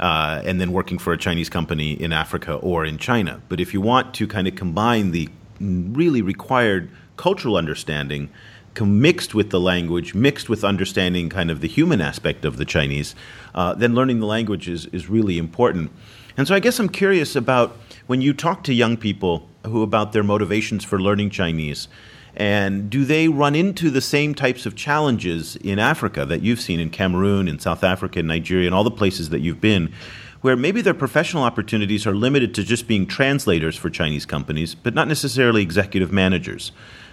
Uh, 0.00 0.40
and 0.44 0.60
then 0.60 0.70
working 0.70 0.96
for 0.96 1.12
a 1.12 1.18
Chinese 1.18 1.48
company 1.48 1.90
in 2.00 2.12
Africa 2.12 2.54
or 2.54 2.84
in 2.84 2.98
China. 2.98 3.42
But 3.48 3.58
if 3.60 3.74
you 3.74 3.80
want 3.80 4.14
to 4.14 4.28
kind 4.28 4.46
of 4.46 4.54
combine 4.54 5.10
the 5.10 5.28
really 5.58 6.22
required 6.22 6.88
cultural 7.16 7.56
understanding 7.56 8.30
mixed 8.86 9.34
with 9.34 9.50
the 9.50 9.60
language, 9.60 10.14
mixed 10.14 10.48
with 10.48 10.64
understanding 10.64 11.28
kind 11.28 11.50
of 11.50 11.60
the 11.60 11.68
human 11.68 12.00
aspect 12.00 12.44
of 12.44 12.56
the 12.56 12.64
Chinese, 12.64 13.14
uh, 13.54 13.74
then 13.74 13.94
learning 13.94 14.20
the 14.20 14.26
language 14.26 14.68
is, 14.68 14.86
is 14.86 15.08
really 15.08 15.38
important. 15.38 15.90
And 16.36 16.46
so 16.46 16.54
I 16.54 16.60
guess 16.60 16.78
I'm 16.78 16.88
curious 16.88 17.34
about 17.34 17.76
when 18.06 18.20
you 18.20 18.32
talk 18.32 18.64
to 18.64 18.74
young 18.74 18.96
people 18.96 19.48
who 19.64 19.82
about 19.82 20.12
their 20.12 20.22
motivations 20.22 20.84
for 20.84 21.00
learning 21.00 21.30
Chinese, 21.30 21.88
and 22.36 22.88
do 22.88 23.04
they 23.04 23.28
run 23.28 23.54
into 23.54 23.90
the 23.90 24.00
same 24.00 24.34
types 24.34 24.64
of 24.64 24.76
challenges 24.76 25.56
in 25.56 25.78
Africa 25.78 26.24
that 26.24 26.42
you've 26.42 26.60
seen 26.60 26.78
in 26.78 26.90
Cameroon, 26.90 27.48
in 27.48 27.58
South 27.58 27.82
Africa, 27.82 28.20
in 28.20 28.28
Nigeria, 28.28 28.66
and 28.66 28.74
all 28.74 28.84
the 28.84 28.90
places 28.90 29.30
that 29.30 29.40
you've 29.40 29.60
been? 29.60 29.92
where 30.40 30.56
maybe 30.56 30.80
their 30.80 30.94
professional 30.94 31.42
opportunities 31.42 32.06
are 32.06 32.14
limited 32.14 32.54
to 32.54 32.62
just 32.62 32.86
being 32.86 33.06
translators 33.06 33.76
for 33.76 33.90
Chinese 33.90 34.24
companies, 34.24 34.72
but 34.72 34.94
not 34.94 35.08
necessarily 35.08 35.62
executive 35.62 36.12
managers 36.12 36.70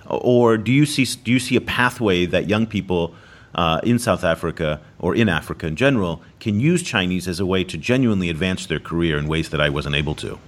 or 0.08 0.58
do 0.58 0.72
you 0.72 0.86
see 0.86 1.06
do 1.24 1.32
you 1.32 1.40
see 1.40 1.56
a 1.56 1.62
pathway 1.62 2.26
that 2.26 2.48
young 2.48 2.66
people 2.66 3.14
uh, 3.56 3.80
in 3.84 3.98
South 4.00 4.24
Africa 4.24 4.82
or 5.00 5.16
in 5.16 5.30
Africa 5.30 5.68
in 5.68 5.76
general 5.76 6.22
can 6.40 6.60
use 6.60 6.84
Chinese 6.84 7.28
as 7.28 7.40
a 7.40 7.46
way 7.46 7.64
to 7.64 7.78
genuinely 7.78 8.30
advance 8.30 8.66
their 8.66 8.80
career 8.80 9.18
in 9.18 9.28
ways 9.28 9.50
that 9.50 9.62
I 9.62 9.70
wasn't 9.70 9.96
able 9.96 10.16
to? 10.16 10.40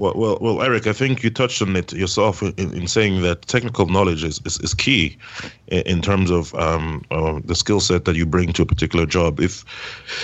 Well, 0.00 0.14
well, 0.16 0.38
well, 0.40 0.62
Eric, 0.62 0.86
I 0.86 0.94
think 0.94 1.22
you 1.22 1.28
touched 1.28 1.60
on 1.60 1.76
it 1.76 1.92
yourself 1.92 2.42
in, 2.42 2.54
in 2.56 2.88
saying 2.88 3.20
that 3.20 3.42
technical 3.42 3.84
knowledge 3.84 4.24
is, 4.24 4.40
is, 4.46 4.58
is 4.60 4.72
key 4.72 5.18
in, 5.66 6.00
terms 6.00 6.30
of 6.30 6.54
um, 6.54 7.04
uh, 7.10 7.38
the 7.44 7.54
skill 7.54 7.80
set 7.80 8.06
that 8.06 8.16
you 8.16 8.24
bring 8.24 8.54
to 8.54 8.62
a 8.62 8.66
particular 8.66 9.04
job. 9.04 9.40
If 9.40 9.62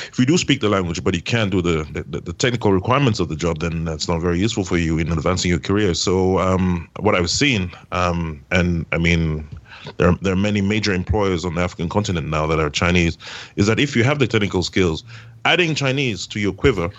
if 0.09 0.19
you 0.19 0.25
do 0.25 0.39
speak 0.39 0.63
the 0.63 0.71
language, 0.71 1.05
but 1.05 1.15
you 1.15 1.21
can't 1.21 1.51
do 1.51 1.61
the, 1.61 1.85
the, 2.09 2.23
the 2.23 2.33
technical 2.33 2.73
requirements 2.73 3.21
of 3.21 3.29
the 3.29 3.37
job, 3.37 3.59
then 3.59 3.85
that's 3.85 4.09
not 4.09 4.23
very 4.23 4.39
useful 4.39 4.65
for 4.65 4.79
you 4.79 4.99
in 4.99 5.13
advancing 5.13 5.51
your 5.51 5.61
career. 5.61 5.93
So, 5.93 6.39
um, 6.39 6.89
what 7.01 7.15
I've 7.15 7.29
seen, 7.29 7.71
um, 7.93 8.43
and 8.51 8.87
I 8.93 8.99
mean, 8.99 9.47
there 9.99 10.09
are, 10.09 10.19
there 10.23 10.33
are 10.33 10.37
many 10.37 10.63
major 10.63 10.95
employers 10.95 11.45
on 11.45 11.57
the 11.57 11.61
African 11.61 11.91
continent 11.91 12.29
now 12.29 12.47
that 12.47 12.59
are 12.59 12.71
Chinese, 12.71 13.19
is 13.57 13.67
that 13.67 13.79
if 13.79 13.95
you 13.95 14.05
have 14.05 14.21
the 14.21 14.27
technical 14.27 14.63
skills, 14.63 15.05
adding 15.45 15.75
Chinese 15.75 16.27
to 16.29 16.41
your 16.41 16.53
quiver 16.53 16.91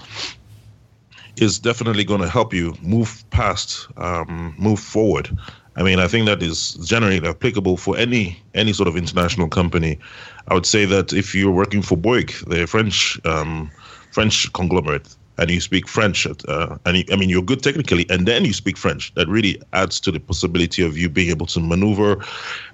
is 1.41 1.60
definitely 1.60 2.03
going 2.03 2.22
to 2.22 2.29
help 2.29 2.53
you 2.53 2.75
move 2.82 3.24
past, 3.29 3.88
um, 3.98 4.56
move 4.58 4.79
forward, 4.79 5.29
I 5.77 5.84
mean, 5.84 6.00
I 6.00 6.08
think 6.08 6.25
that 6.25 6.41
is 6.41 6.74
generally 6.74 7.25
applicable 7.25 7.77
for 7.77 7.96
any 7.98 8.41
any 8.56 8.74
sort 8.74 8.88
of 8.88 8.98
international 8.98 9.48
company. 9.48 10.00
I 10.48 10.56
would 10.56 10.65
say 10.65 10.86
that 10.86 11.13
if 11.13 11.36
you're 11.36 11.51
working 11.51 11.84
for 11.84 11.96
Bouygues, 11.96 12.44
the 12.50 12.65
French 12.65 13.20
um, 13.25 13.70
French 14.12 14.51
conglomerate, 14.53 15.15
and 15.38 15.51
you 15.51 15.62
speak 15.62 15.88
French, 15.88 16.25
uh, 16.25 16.77
and 16.86 16.98
you, 16.98 17.03
I 17.12 17.15
mean 17.15 17.29
you're 17.29 17.44
good 17.44 17.62
technically, 17.62 18.08
and 18.10 18.27
then 18.27 18.44
you 18.44 18.53
speak 18.53 18.75
French, 18.75 19.13
that 19.13 19.27
really 19.27 19.62
adds 19.74 20.00
to 20.00 20.12
the 20.12 20.20
possibility 20.20 20.84
of 20.84 20.98
you 20.98 21.10
being 21.10 21.29
able 21.29 21.46
to 21.46 21.60
maneuver, 21.60 22.25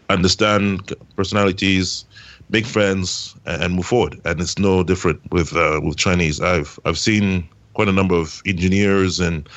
understand 0.10 0.96
personalities, 1.18 2.06
make 2.50 2.66
friends, 2.66 3.36
and 3.46 3.74
move 3.74 3.86
forward. 3.86 4.22
And 4.24 4.40
it's 4.40 4.58
no 4.58 4.82
different 4.82 5.20
with 5.30 5.54
uh, 5.54 5.82
with 5.84 5.98
Chinese. 5.98 6.40
I've 6.40 6.80
I've 6.86 6.98
seen 6.98 7.50
quite 7.74 7.88
a 7.88 7.92
number 7.92 8.16
of 8.16 8.42
engineers 8.46 9.20
and 9.20 9.48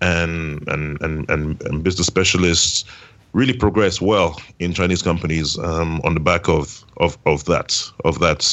and 0.00 0.66
and 0.68 1.00
and, 1.02 1.28
and, 1.30 1.62
and 1.62 1.82
business 1.82 2.06
specialists 2.06 2.84
really 3.32 3.52
progress 3.52 4.00
well 4.00 4.40
in 4.58 4.72
Chinese 4.72 5.02
companies 5.02 5.58
um, 5.58 6.00
on 6.04 6.14
the 6.14 6.20
back 6.20 6.48
of, 6.48 6.84
of 6.98 7.18
of 7.26 7.44
that 7.44 7.82
of 8.04 8.18
that 8.20 8.46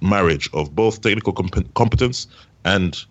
marriage 0.00 0.48
of 0.52 0.74
both 0.74 1.00
technical 1.02 1.32
comp- 1.32 1.74
competence 1.74 2.26
and 2.64 3.04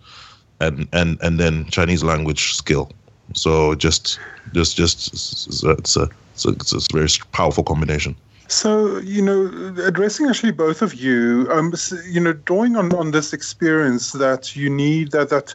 and 0.60 0.88
and 0.94 1.18
and 1.22 1.40
then 1.40 1.66
Chinese 1.66 2.04
language 2.04 2.54
skill. 2.54 2.92
So 3.34 3.76
just 3.76 4.20
just 4.54 4.76
just 4.76 5.14
it's 5.14 5.64
a, 5.64 5.72
it's 5.72 5.98
a, 6.46 6.50
it's 6.50 6.74
a 6.74 6.80
very 6.94 7.10
powerful 7.32 7.64
combination. 7.64 8.16
So, 8.50 8.98
you 8.98 9.22
know, 9.22 9.46
addressing 9.86 10.28
actually 10.28 10.52
both 10.52 10.82
of 10.82 10.96
you, 10.96 11.48
um, 11.52 11.74
you 12.10 12.20
know, 12.20 12.34
drawing 12.34 12.76
on, 12.76 12.94
on 12.96 13.12
this 13.12 13.32
experience 13.32 14.12
that 14.14 14.56
you 14.56 14.70
need 14.70 15.12
that 15.12 15.30
that 15.30 15.54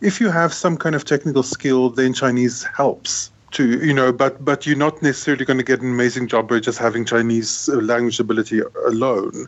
if 0.00 0.20
you 0.20 0.30
have 0.30 0.52
some 0.52 0.76
kind 0.76 0.94
of 0.94 1.04
technical 1.04 1.42
skill, 1.42 1.90
then 1.90 2.12
Chinese 2.12 2.62
helps 2.62 3.30
to 3.52 3.78
you 3.84 3.94
know 3.94 4.12
but 4.12 4.44
but 4.44 4.66
you're 4.66 4.76
not 4.76 5.00
necessarily 5.02 5.44
going 5.44 5.58
to 5.58 5.64
get 5.64 5.80
an 5.80 5.90
amazing 5.90 6.26
job 6.26 6.48
by 6.48 6.58
just 6.58 6.78
having 6.78 7.04
chinese 7.04 7.68
uh, 7.68 7.76
language 7.76 8.18
ability 8.18 8.60
alone. 8.86 9.46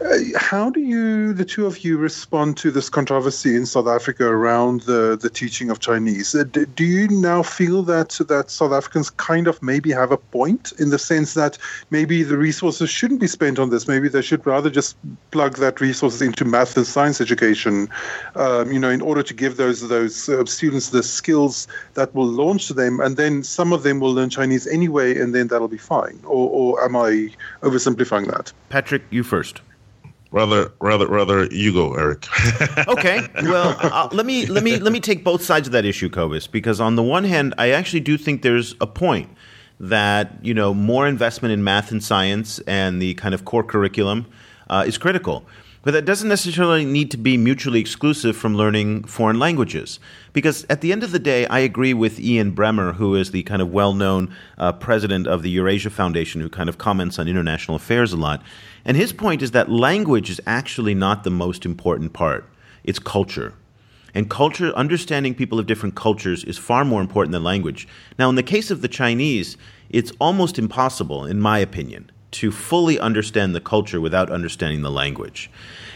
Uh, 0.00 0.18
how 0.36 0.70
do 0.70 0.80
you 0.80 1.32
the 1.32 1.44
two 1.44 1.66
of 1.66 1.84
you 1.84 1.96
respond 1.96 2.56
to 2.56 2.70
this 2.70 2.88
controversy 2.88 3.56
in 3.56 3.66
south 3.66 3.88
africa 3.88 4.24
around 4.24 4.82
the 4.82 5.18
the 5.20 5.28
teaching 5.28 5.70
of 5.70 5.80
chinese? 5.80 6.34
Uh, 6.34 6.44
do, 6.44 6.66
do 6.66 6.84
you 6.84 7.08
now 7.08 7.42
feel 7.42 7.82
that 7.82 8.10
that 8.28 8.50
south 8.50 8.72
africans 8.72 9.10
kind 9.10 9.48
of 9.48 9.60
maybe 9.60 9.90
have 9.90 10.12
a 10.12 10.16
point 10.16 10.72
in 10.78 10.90
the 10.90 10.98
sense 10.98 11.34
that 11.34 11.58
maybe 11.90 12.22
the 12.22 12.38
resources 12.38 12.88
shouldn't 12.88 13.20
be 13.20 13.26
spent 13.26 13.58
on 13.58 13.70
this? 13.70 13.88
Maybe 13.88 14.08
they 14.08 14.22
should 14.22 14.46
rather 14.46 14.70
just 14.70 14.96
plug 15.32 15.56
that 15.56 15.80
resources 15.80 16.22
into 16.22 16.44
math 16.44 16.76
and 16.76 16.86
science 16.86 17.20
education 17.20 17.88
um, 18.36 18.70
you 18.70 18.78
know 18.78 18.90
in 18.90 19.00
order 19.00 19.22
to 19.22 19.34
give 19.34 19.56
those 19.56 19.88
those 19.88 20.28
uh, 20.28 20.44
students 20.44 20.90
the 20.90 21.02
skills 21.02 21.66
that 21.94 22.14
will 22.14 22.26
launch 22.26 22.68
them 22.68 23.00
and 23.00 23.15
then 23.16 23.42
some 23.42 23.72
of 23.72 23.82
them 23.82 24.00
will 24.00 24.12
learn 24.12 24.30
Chinese 24.30 24.66
anyway, 24.66 25.18
and 25.18 25.34
then 25.34 25.48
that'll 25.48 25.68
be 25.68 25.78
fine. 25.78 26.20
Or, 26.24 26.48
or 26.50 26.84
am 26.84 26.96
I 26.96 27.30
oversimplifying 27.62 28.26
that? 28.28 28.52
Patrick, 28.68 29.02
you 29.10 29.22
first. 29.22 29.60
Rather, 30.32 30.72
rather, 30.80 31.06
rather, 31.06 31.46
you 31.46 31.72
go, 31.72 31.94
Eric. 31.94 32.26
okay. 32.88 33.26
Well, 33.42 33.76
uh, 33.80 34.08
let 34.12 34.26
me 34.26 34.44
let 34.46 34.64
me 34.64 34.76
let 34.76 34.92
me 34.92 35.00
take 35.00 35.22
both 35.22 35.42
sides 35.42 35.68
of 35.68 35.72
that 35.72 35.84
issue, 35.84 36.10
Cobus, 36.10 36.46
because 36.46 36.80
on 36.80 36.96
the 36.96 37.02
one 37.02 37.24
hand, 37.24 37.54
I 37.58 37.70
actually 37.70 38.00
do 38.00 38.18
think 38.18 38.42
there's 38.42 38.74
a 38.80 38.86
point 38.86 39.30
that 39.78 40.32
you 40.42 40.52
know 40.52 40.74
more 40.74 41.06
investment 41.06 41.52
in 41.52 41.62
math 41.62 41.92
and 41.92 42.02
science 42.02 42.58
and 42.66 43.00
the 43.00 43.14
kind 43.14 43.34
of 43.34 43.44
core 43.44 43.62
curriculum 43.62 44.26
uh, 44.68 44.84
is 44.86 44.98
critical. 44.98 45.46
But 45.86 45.92
that 45.92 46.04
doesn't 46.04 46.28
necessarily 46.28 46.84
need 46.84 47.12
to 47.12 47.16
be 47.16 47.36
mutually 47.36 47.78
exclusive 47.78 48.36
from 48.36 48.56
learning 48.56 49.04
foreign 49.04 49.38
languages. 49.38 50.00
Because 50.32 50.66
at 50.68 50.80
the 50.80 50.90
end 50.90 51.04
of 51.04 51.12
the 51.12 51.20
day, 51.20 51.46
I 51.46 51.60
agree 51.60 51.94
with 51.94 52.18
Ian 52.18 52.56
Bremmer, 52.56 52.96
who 52.96 53.14
is 53.14 53.30
the 53.30 53.44
kind 53.44 53.62
of 53.62 53.72
well 53.72 53.94
known 53.94 54.34
uh, 54.58 54.72
president 54.72 55.28
of 55.28 55.44
the 55.44 55.50
Eurasia 55.50 55.90
Foundation, 55.90 56.40
who 56.40 56.48
kind 56.48 56.68
of 56.68 56.76
comments 56.76 57.20
on 57.20 57.28
international 57.28 57.76
affairs 57.76 58.12
a 58.12 58.16
lot. 58.16 58.42
And 58.84 58.96
his 58.96 59.12
point 59.12 59.42
is 59.42 59.52
that 59.52 59.70
language 59.70 60.28
is 60.28 60.40
actually 60.44 60.96
not 60.96 61.22
the 61.22 61.30
most 61.30 61.64
important 61.64 62.12
part, 62.12 62.44
it's 62.82 62.98
culture. 62.98 63.54
And 64.12 64.28
culture, 64.28 64.72
understanding 64.74 65.36
people 65.36 65.60
of 65.60 65.68
different 65.68 65.94
cultures 65.94 66.42
is 66.42 66.58
far 66.58 66.84
more 66.84 67.00
important 67.00 67.30
than 67.30 67.44
language. 67.44 67.86
Now, 68.18 68.28
in 68.28 68.34
the 68.34 68.42
case 68.42 68.72
of 68.72 68.82
the 68.82 68.88
Chinese, 68.88 69.56
it's 69.90 70.10
almost 70.18 70.58
impossible, 70.58 71.24
in 71.24 71.38
my 71.38 71.60
opinion, 71.60 72.10
to 72.32 72.50
fully 72.50 72.98
understand 72.98 73.54
the 73.54 73.60
culture 73.60 74.00
without 74.00 74.30
understanding 74.30 74.82
the 74.82 74.90
language. 74.90 75.50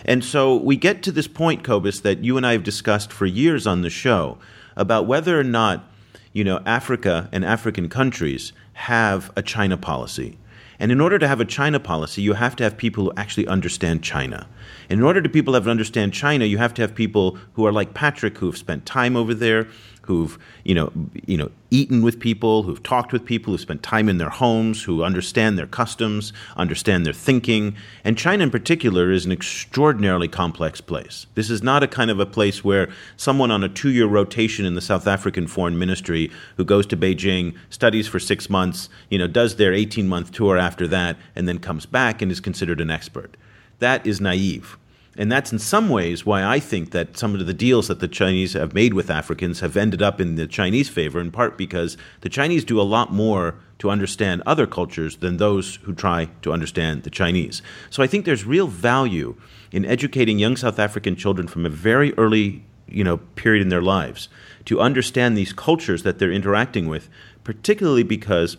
And 0.05 0.25
so 0.25 0.57
we 0.57 0.77
get 0.77 1.03
to 1.03 1.13
this 1.13 1.29
point, 1.29 1.65
Cobus, 1.65 2.01
that 2.01 2.25
you 2.25 2.37
and 2.37 2.47
I 2.47 2.53
have 2.53 2.63
discussed 2.63 3.13
for 3.13 3.27
years 3.27 3.67
on 3.67 3.83
the 3.83 3.91
show 3.91 4.39
about 4.77 5.07
whether 5.07 5.39
or 5.39 5.45
not, 5.45 5.85
you 6.33 6.45
know, 6.45 6.63
Africa 6.65 7.29
and 7.33 7.45
African 7.45 7.89
countries 7.89 8.53
have 8.75 9.31
a 9.37 9.43
China 9.43 9.77
policy. 9.77 10.39
And 10.79 10.91
in 10.91 11.01
order 11.01 11.19
to 11.19 11.29
have 11.29 11.41
a 11.41 11.45
China 11.45 11.79
policy, 11.79 12.23
you 12.23 12.33
have 12.33 12.57
to 12.57 12.65
have 12.65 12.79
people 12.79 13.05
who 13.05 13.13
actually 13.15 13.47
understand 13.47 14.03
China. 14.03 14.49
And 14.89 14.99
in 14.99 15.05
order 15.05 15.21
to 15.21 15.29
people 15.29 15.53
have 15.53 15.65
to 15.65 15.71
understand 15.71 16.15
China, 16.15 16.47
you 16.47 16.57
have 16.57 16.73
to 16.75 16.83
have 16.83 16.95
people 16.95 17.37
who 17.53 17.67
are 17.67 17.73
like 17.73 17.93
Patrick, 17.93 18.39
who 18.39 18.47
have 18.47 18.57
spent 18.57 18.87
time 18.87 19.15
over 19.15 19.35
there, 19.35 19.69
who've 20.11 20.37
you 20.65 20.75
know 20.75 20.93
you 21.25 21.37
know 21.37 21.51
eaten 21.71 22.03
with 22.03 22.19
people, 22.19 22.65
who've 22.65 22.83
talked 22.83 23.13
with 23.13 23.25
people, 23.25 23.53
who've 23.53 23.61
spent 23.61 23.81
time 23.81 24.09
in 24.09 24.19
their 24.19 24.29
homes, 24.29 24.83
who 24.83 25.05
understand 25.05 25.57
their 25.57 25.69
customs, 25.69 26.33
understand 26.57 27.07
their 27.07 27.13
thinking. 27.13 27.77
And 28.03 28.19
China 28.19 28.43
in 28.43 28.51
particular 28.51 29.13
is 29.13 29.25
an 29.25 29.31
extraordinarily 29.31 30.27
complex 30.27 30.81
place. 30.81 31.27
This 31.37 31.49
is 31.49 31.63
not 31.63 31.85
a 31.85 31.87
kind 31.87 32.11
of 32.11 32.19
a 32.19 32.27
place 32.27 32.65
where 32.65 32.89
someone 33.17 33.53
on 33.53 33.63
a 33.63 33.69
two-year 33.69 34.07
rotation 34.07 34.67
in 34.67 34.75
the 34.75 34.81
South 34.81 35.07
African 35.07 35.47
Foreign 35.47 35.79
Ministry 35.79 36.29
who 36.57 36.65
goes 36.65 36.87
to 36.87 36.97
Beijing, 36.97 37.55
studies 37.69 38.09
for 38.09 38.19
6 38.19 38.51
months, 38.51 38.89
you 39.09 39.19
know, 39.19 39.29
does 39.29 39.55
their 39.55 39.73
18-month 39.73 40.33
tour 40.33 40.59
after 40.59 40.89
that 40.89 41.17
and 41.37 41.47
then 41.47 41.61
comes 41.61 41.87
back 41.87 42.21
and 42.21 42.33
is 42.33 42.41
considered 42.41 42.81
an 42.81 42.91
expert. 42.91 43.37
That 43.79 44.05
is 44.05 44.21
naive. 44.21 44.77
And 45.17 45.31
that's 45.31 45.53
in 45.53 45.59
some 45.59 45.89
ways 45.89 46.25
why 46.25 46.45
I 46.45 46.61
think 46.61 46.93
that 46.93 47.19
some 47.19 47.35
of 47.35 47.45
the 47.45 47.53
deals 47.53 47.89
that 47.89 48.01
the 48.01 48.09
Chinese 48.09 48.53
have 48.53 48.75
made 48.75 48.95
with 48.95 49.11
Africans 49.11 49.61
have 49.61 49.77
ended 49.77 50.01
up 50.03 50.21
in 50.21 50.37
the 50.37 50.47
Chinese 50.47 50.89
favor, 50.89 51.21
in 51.21 51.33
part 51.33 51.59
because 51.59 51.97
the 52.21 52.29
Chinese 52.29 52.65
do 52.65 52.81
a 52.81 52.83
lot 52.83 53.13
more 53.13 53.57
to 53.81 53.91
understand 53.91 54.43
other 54.47 54.67
cultures 54.67 55.17
than 55.17 55.37
those 55.37 55.77
who 55.83 55.93
try 55.93 56.29
to 56.43 56.53
understand 56.53 57.03
the 57.03 57.11
Chinese. 57.11 57.61
So 57.91 58.03
I 58.03 58.07
think 58.07 58.25
there's 58.25 58.45
real 58.45 58.69
value 58.69 59.37
in 59.73 59.85
educating 59.85 60.39
young 60.39 60.57
South 60.57 60.79
African 60.79 61.17
children 61.17 61.49
from 61.49 61.67
a 61.67 61.71
very 61.71 62.15
early 62.15 62.65
you 62.91 63.05
know, 63.05 63.19
period 63.19 63.63
in 63.63 63.69
their 63.69 63.83
lives 63.83 64.29
to 64.65 64.81
understand 64.81 65.37
these 65.37 65.53
cultures 65.53 66.03
that 66.03 66.19
they're 66.19 66.33
interacting 66.33 66.89
with, 66.89 67.09
particularly 67.45 68.03
because 68.03 68.57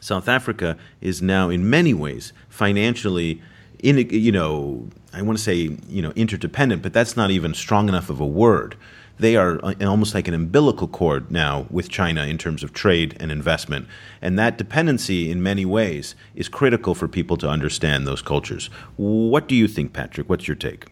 South 0.00 0.28
Africa 0.28 0.76
is 1.00 1.22
now, 1.22 1.48
in 1.48 1.68
many 1.70 1.94
ways, 1.94 2.32
financially 2.48 3.40
in 3.82 3.98
you 4.10 4.32
know 4.32 4.88
I 5.14 5.22
want 5.22 5.38
to 5.38 5.44
say 5.44 5.76
you 5.88 6.02
know 6.02 6.12
interdependent, 6.16 6.82
but 6.82 6.92
that's 6.92 7.16
not 7.16 7.30
even 7.30 7.54
strong 7.54 7.88
enough 7.88 8.10
of 8.10 8.20
a 8.20 8.26
word. 8.26 8.76
They 9.18 9.36
are 9.36 9.64
uh, 9.64 9.74
almost 9.82 10.12
like 10.14 10.26
an 10.26 10.34
umbilical 10.34 10.88
cord 10.88 11.30
now 11.30 11.66
with 11.70 11.88
China 11.88 12.24
in 12.24 12.36
terms 12.36 12.64
of 12.64 12.72
trade 12.72 13.16
and 13.20 13.30
investment, 13.30 13.86
and 14.20 14.38
that 14.38 14.58
dependency 14.58 15.30
in 15.30 15.42
many 15.42 15.64
ways 15.64 16.14
is 16.34 16.48
critical 16.48 16.94
for 16.94 17.06
people 17.06 17.36
to 17.38 17.48
understand 17.48 18.06
those 18.06 18.22
cultures. 18.22 18.66
What 18.96 19.46
do 19.46 19.54
you 19.54 19.68
think, 19.68 19.92
Patrick? 19.92 20.28
What's 20.28 20.48
your 20.48 20.56
take? 20.56 20.86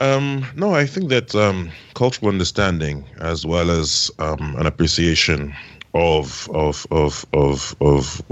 Um, 0.00 0.46
no, 0.56 0.74
I 0.74 0.86
think 0.86 1.10
that 1.10 1.34
um, 1.34 1.70
cultural 1.94 2.30
understanding 2.30 3.04
as 3.20 3.44
well 3.44 3.70
as 3.70 4.10
um, 4.18 4.56
an 4.58 4.66
appreciation 4.66 5.54
of 5.94 6.48
of 6.54 6.86
of 6.90 7.26
of 7.34 7.76
of 7.80 8.22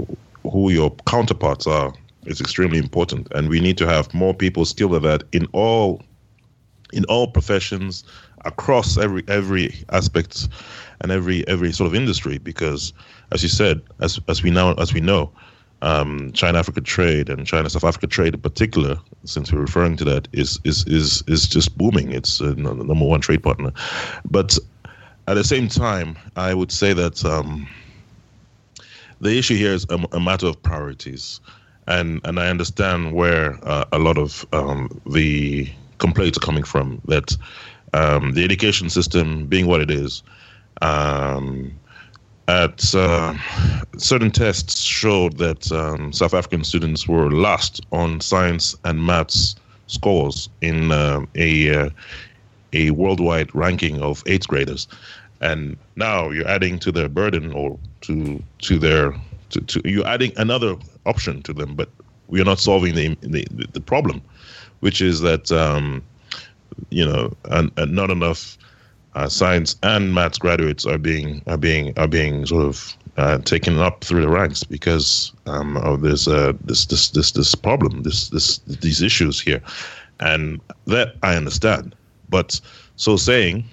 who 0.43 0.71
your 0.71 0.91
counterparts 1.05 1.67
are 1.67 1.93
is 2.25 2.41
extremely 2.41 2.77
important, 2.77 3.27
and 3.33 3.49
we 3.49 3.59
need 3.59 3.77
to 3.77 3.87
have 3.87 4.13
more 4.13 4.33
people 4.33 4.65
skilled 4.65 4.95
at 4.95 5.01
that 5.03 5.23
in 5.31 5.47
all 5.53 6.01
in 6.93 7.05
all 7.05 7.27
professions 7.27 8.03
across 8.45 8.97
every 8.97 9.23
every 9.27 9.73
aspect 9.89 10.47
and 11.01 11.11
every 11.11 11.47
every 11.47 11.71
sort 11.71 11.87
of 11.87 11.95
industry. 11.95 12.37
Because, 12.37 12.93
as 13.31 13.43
you 13.43 13.49
said, 13.49 13.81
as 13.99 14.19
as 14.27 14.43
we 14.43 14.51
now 14.51 14.73
as 14.73 14.93
we 14.93 15.01
know, 15.01 15.31
um, 15.81 16.31
China 16.33 16.59
Africa 16.59 16.81
trade 16.81 17.29
and 17.29 17.45
China 17.47 17.69
South 17.69 17.83
Africa 17.83 18.07
trade 18.07 18.35
in 18.35 18.41
particular, 18.41 18.99
since 19.25 19.51
we're 19.51 19.61
referring 19.61 19.97
to 19.97 20.03
that, 20.05 20.27
is 20.33 20.59
is 20.63 20.85
is 20.87 21.23
is 21.27 21.47
just 21.47 21.77
booming. 21.77 22.11
It's 22.11 22.41
uh, 22.41 22.53
the 22.53 22.55
number 22.55 23.05
one 23.05 23.21
trade 23.21 23.43
partner, 23.43 23.71
but 24.29 24.57
at 25.27 25.35
the 25.35 25.43
same 25.43 25.67
time, 25.67 26.17
I 26.35 26.53
would 26.53 26.71
say 26.71 26.93
that 26.93 27.23
um, 27.23 27.67
the 29.21 29.37
issue 29.37 29.55
here 29.55 29.71
is 29.71 29.85
a, 29.89 30.03
a 30.11 30.19
matter 30.19 30.47
of 30.47 30.61
priorities 30.61 31.39
and 31.91 32.21
and 32.23 32.39
I 32.39 32.47
understand 32.47 33.13
where 33.13 33.59
uh, 33.63 33.85
a 33.91 33.99
lot 33.99 34.17
of 34.17 34.45
um, 34.53 35.01
the 35.05 35.69
complaints 35.97 36.37
are 36.37 36.41
coming 36.41 36.63
from. 36.63 37.01
That 37.05 37.35
um, 37.93 38.33
the 38.33 38.43
education 38.43 38.89
system, 38.89 39.45
being 39.47 39.67
what 39.67 39.81
it 39.81 39.91
is, 39.91 40.23
um, 40.81 41.73
at 42.47 42.95
uh, 42.95 43.35
certain 43.97 44.31
tests 44.31 44.79
showed 44.79 45.37
that 45.37 45.71
um, 45.71 46.13
South 46.13 46.33
African 46.33 46.63
students 46.63 47.07
were 47.07 47.29
last 47.29 47.81
on 47.91 48.21
science 48.21 48.75
and 48.85 49.05
maths 49.05 49.55
scores 49.87 50.49
in 50.61 50.91
uh, 50.91 51.25
a 51.35 51.75
uh, 51.75 51.89
a 52.73 52.91
worldwide 52.91 53.53
ranking 53.53 54.01
of 54.01 54.23
eighth 54.27 54.47
graders, 54.47 54.87
and 55.41 55.77
now 55.97 56.29
you're 56.29 56.47
adding 56.47 56.79
to 56.79 56.91
their 56.91 57.09
burden 57.09 57.51
or 57.51 57.77
to 58.01 58.41
to 58.59 58.79
their 58.79 59.13
to, 59.51 59.61
to 59.61 59.81
you're 59.85 60.07
adding 60.07 60.33
another 60.37 60.75
option 61.05 61.41
to 61.43 61.53
them, 61.53 61.75
but 61.75 61.89
we 62.27 62.41
are 62.41 62.45
not 62.45 62.59
solving 62.59 62.95
the 62.95 63.15
the, 63.21 63.45
the 63.73 63.81
problem, 63.81 64.21
which 64.79 65.01
is 65.01 65.21
that 65.21 65.51
um, 65.51 66.03
you 66.89 67.05
know 67.05 67.31
and, 67.45 67.71
and 67.77 67.93
not 67.93 68.09
enough 68.09 68.57
uh, 69.15 69.27
science 69.27 69.75
and 69.83 70.13
maths 70.13 70.37
graduates 70.37 70.85
are 70.85 70.97
being 70.97 71.41
are 71.47 71.57
being 71.57 71.97
are 71.97 72.07
being 72.07 72.45
sort 72.45 72.65
of 72.65 72.97
uh, 73.17 73.37
taken 73.39 73.77
up 73.77 74.03
through 74.03 74.21
the 74.21 74.29
ranks 74.29 74.63
because 74.63 75.33
um, 75.45 75.77
of 75.77 76.01
this 76.01 76.27
uh, 76.27 76.53
this 76.63 76.85
this 76.85 77.09
this 77.09 77.31
this 77.31 77.55
problem, 77.55 78.03
this 78.03 78.29
this 78.29 78.59
these 78.59 79.01
issues 79.01 79.39
here, 79.39 79.61
and 80.19 80.61
that 80.87 81.15
I 81.23 81.35
understand. 81.35 81.95
But 82.29 82.59
so 82.95 83.17
saying, 83.17 83.65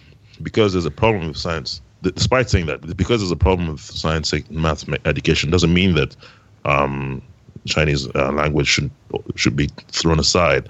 because 0.42 0.72
there's 0.72 0.86
a 0.86 0.90
problem 0.90 1.28
with 1.28 1.36
science, 1.36 1.80
despite 2.02 2.50
saying 2.50 2.66
that, 2.66 2.96
because 2.96 3.20
there's 3.20 3.30
a 3.30 3.36
problem 3.36 3.72
with 3.72 3.80
science 3.80 4.32
and 4.32 4.50
math 4.50 4.88
education, 5.04 5.50
doesn't 5.50 5.72
mean 5.72 5.94
that 5.94 6.16
um, 6.64 7.22
Chinese 7.66 8.08
uh, 8.14 8.32
language 8.32 8.68
should 8.68 8.90
should 9.34 9.56
be 9.56 9.68
thrown 9.88 10.18
aside. 10.18 10.68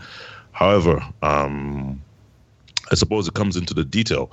However, 0.53 1.03
um, 1.23 2.03
I 2.91 2.95
suppose 2.95 3.29
it 3.29 3.35
comes 3.35 3.57
into 3.57 3.75
the 3.75 3.85
detail 3.85 4.31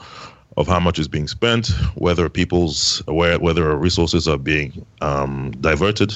of 0.58 0.68
how 0.68 0.80
much 0.80 1.00
is 1.00 1.08
being 1.08 1.28
spent, 1.28 1.68
whether 1.96 2.30
people's 2.30 3.04
where 3.08 3.40
whether 3.40 3.76
resources 3.76 4.28
are 4.28 4.38
being 4.38 4.86
um, 5.02 5.52
diverted. 5.62 6.14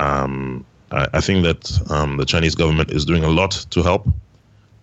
Um, 0.00 0.64
I, 0.90 1.06
I, 1.14 1.20
think 1.20 1.44
that 1.44 1.90
um, 1.90 2.16
the 2.16 2.24
Chinese 2.24 2.54
government 2.54 2.90
is 2.90 3.04
doing 3.04 3.24
a 3.24 3.28
lot 3.28 3.52
to 3.70 3.82
help. 3.82 4.08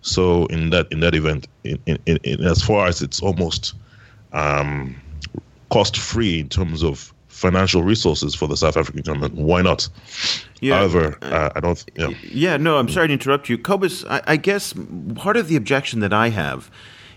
So 0.02 0.46
in 0.46 0.70
that 0.70 0.90
in 0.90 1.00
that 1.00 1.14
event, 1.14 1.46
in, 1.64 1.78
in, 1.86 2.18
in 2.24 2.44
as 2.44 2.62
far 2.62 2.86
as 2.86 3.02
it's 3.02 3.20
almost 3.20 3.74
um, 4.32 4.96
cost 5.70 5.96
free 5.96 6.40
in 6.40 6.48
terms 6.48 6.82
of 6.82 7.12
financial 7.28 7.82
resources 7.82 8.34
for 8.34 8.46
the 8.46 8.56
South 8.56 8.76
African 8.76 9.02
government, 9.02 9.34
why 9.34 9.62
not? 9.62 9.88
Yeah. 10.60 10.76
However, 10.78 11.16
uh, 11.22 11.50
I 11.54 11.60
don't. 11.60 11.82
Yeah. 11.96 12.08
yeah, 12.22 12.56
no, 12.58 12.76
I'm 12.76 12.88
sorry 12.88 13.06
to 13.08 13.12
interrupt 13.14 13.48
you, 13.48 13.56
Cobus. 13.56 14.04
I, 14.04 14.22
I 14.26 14.36
guess 14.36 14.74
part 15.14 15.36
of 15.36 15.48
the 15.48 15.56
objection 15.56 16.00
that 16.00 16.12
I 16.12 16.28
have 16.28 16.70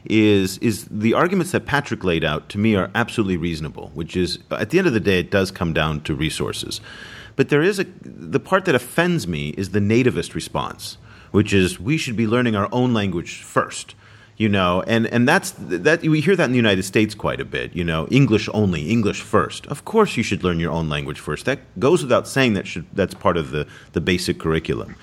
is 0.05 0.57
is 0.59 0.87
the 0.89 1.13
arguments 1.13 1.51
that 1.51 1.65
Patrick 1.65 2.03
laid 2.03 2.23
out 2.23 2.49
to 2.49 2.57
me 2.57 2.75
are 2.75 2.89
absolutely 2.95 3.37
reasonable. 3.37 3.91
Which 3.93 4.15
is, 4.15 4.39
at 4.51 4.69
the 4.69 4.77
end 4.77 4.87
of 4.87 4.93
the 4.93 5.01
day, 5.01 5.19
it 5.19 5.29
does 5.29 5.51
come 5.51 5.73
down 5.73 6.01
to 6.01 6.15
resources. 6.15 6.79
But 7.35 7.49
there 7.49 7.63
is 7.63 7.79
a 7.79 7.85
the 8.01 8.39
part 8.39 8.65
that 8.65 8.75
offends 8.75 9.27
me 9.27 9.49
is 9.49 9.71
the 9.71 9.79
nativist 9.79 10.35
response, 10.35 10.97
which 11.31 11.53
is 11.53 11.79
we 11.79 11.97
should 11.97 12.15
be 12.15 12.27
learning 12.27 12.55
our 12.55 12.69
own 12.71 12.93
language 12.93 13.41
first 13.41 13.95
you 14.37 14.49
know 14.49 14.83
and 14.87 15.07
and 15.07 15.27
that's 15.27 15.51
that 15.57 16.01
we 16.01 16.21
hear 16.21 16.35
that 16.35 16.45
in 16.45 16.51
the 16.51 16.57
United 16.57 16.83
States 16.83 17.13
quite 17.15 17.39
a 17.39 17.45
bit 17.45 17.75
you 17.75 17.83
know 17.83 18.07
English 18.07 18.49
only 18.53 18.89
English 18.89 19.21
first 19.21 19.65
of 19.67 19.85
course 19.85 20.17
you 20.17 20.23
should 20.23 20.43
learn 20.43 20.59
your 20.59 20.71
own 20.71 20.89
language 20.89 21.19
first 21.19 21.45
that 21.45 21.59
goes 21.79 22.01
without 22.01 22.27
saying 22.27 22.53
that 22.53 22.67
should 22.67 22.85
that's 22.93 23.13
part 23.13 23.37
of 23.37 23.51
the 23.51 23.67
the 23.93 24.01
basic 24.01 24.39
curriculum 24.39 24.95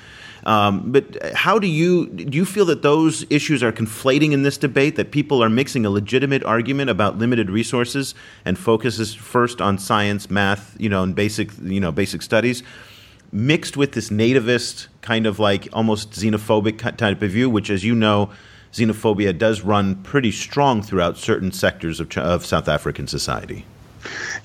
um, 0.45 0.91
but 0.91 1.35
how 1.35 1.59
do 1.59 1.67
you 1.67 2.07
do 2.07 2.37
you 2.37 2.45
feel 2.45 2.65
that 2.67 2.83
those 2.83 3.27
issues 3.31 3.63
are 3.63 3.73
conflating 3.73 4.33
in 4.33 4.43
this 4.43 4.57
debate? 4.57 4.97
That 4.97 5.11
people 5.11 5.43
are 5.43 5.51
mixing 5.51 5.85
a 5.85 5.91
legitimate 5.91 6.43
argument 6.45 6.91
about 6.91 7.19
limited 7.19 7.51
resources 7.51 8.15
and 8.45 8.59
focuses 8.59 9.15
first 9.15 9.61
on 9.61 9.79
science, 9.79 10.31
math, 10.31 10.77
you 10.79 10.89
know, 10.89 11.03
and 11.03 11.15
basic 11.15 11.51
you 11.63 11.81
know 11.81 11.93
basic 11.93 12.23
studies, 12.23 12.63
mixed 13.33 13.77
with 13.77 13.93
this 13.93 14.09
nativist 14.09 14.89
kind 15.03 15.27
of 15.27 15.39
like 15.39 15.69
almost 15.73 16.13
xenophobic 16.13 16.97
type 16.97 17.23
of 17.23 17.31
view, 17.31 17.51
which, 17.51 17.69
as 17.69 17.85
you 17.85 17.95
know, 17.95 18.31
xenophobia 18.73 19.37
does 19.37 19.62
run 19.62 19.97
pretty 19.97 20.31
strong 20.31 20.83
throughout 20.83 21.17
certain 21.17 21.53
sectors 21.53 22.00
of, 22.00 22.17
of 22.19 22.47
South 22.47 22.69
African 22.69 23.07
society. 23.07 23.65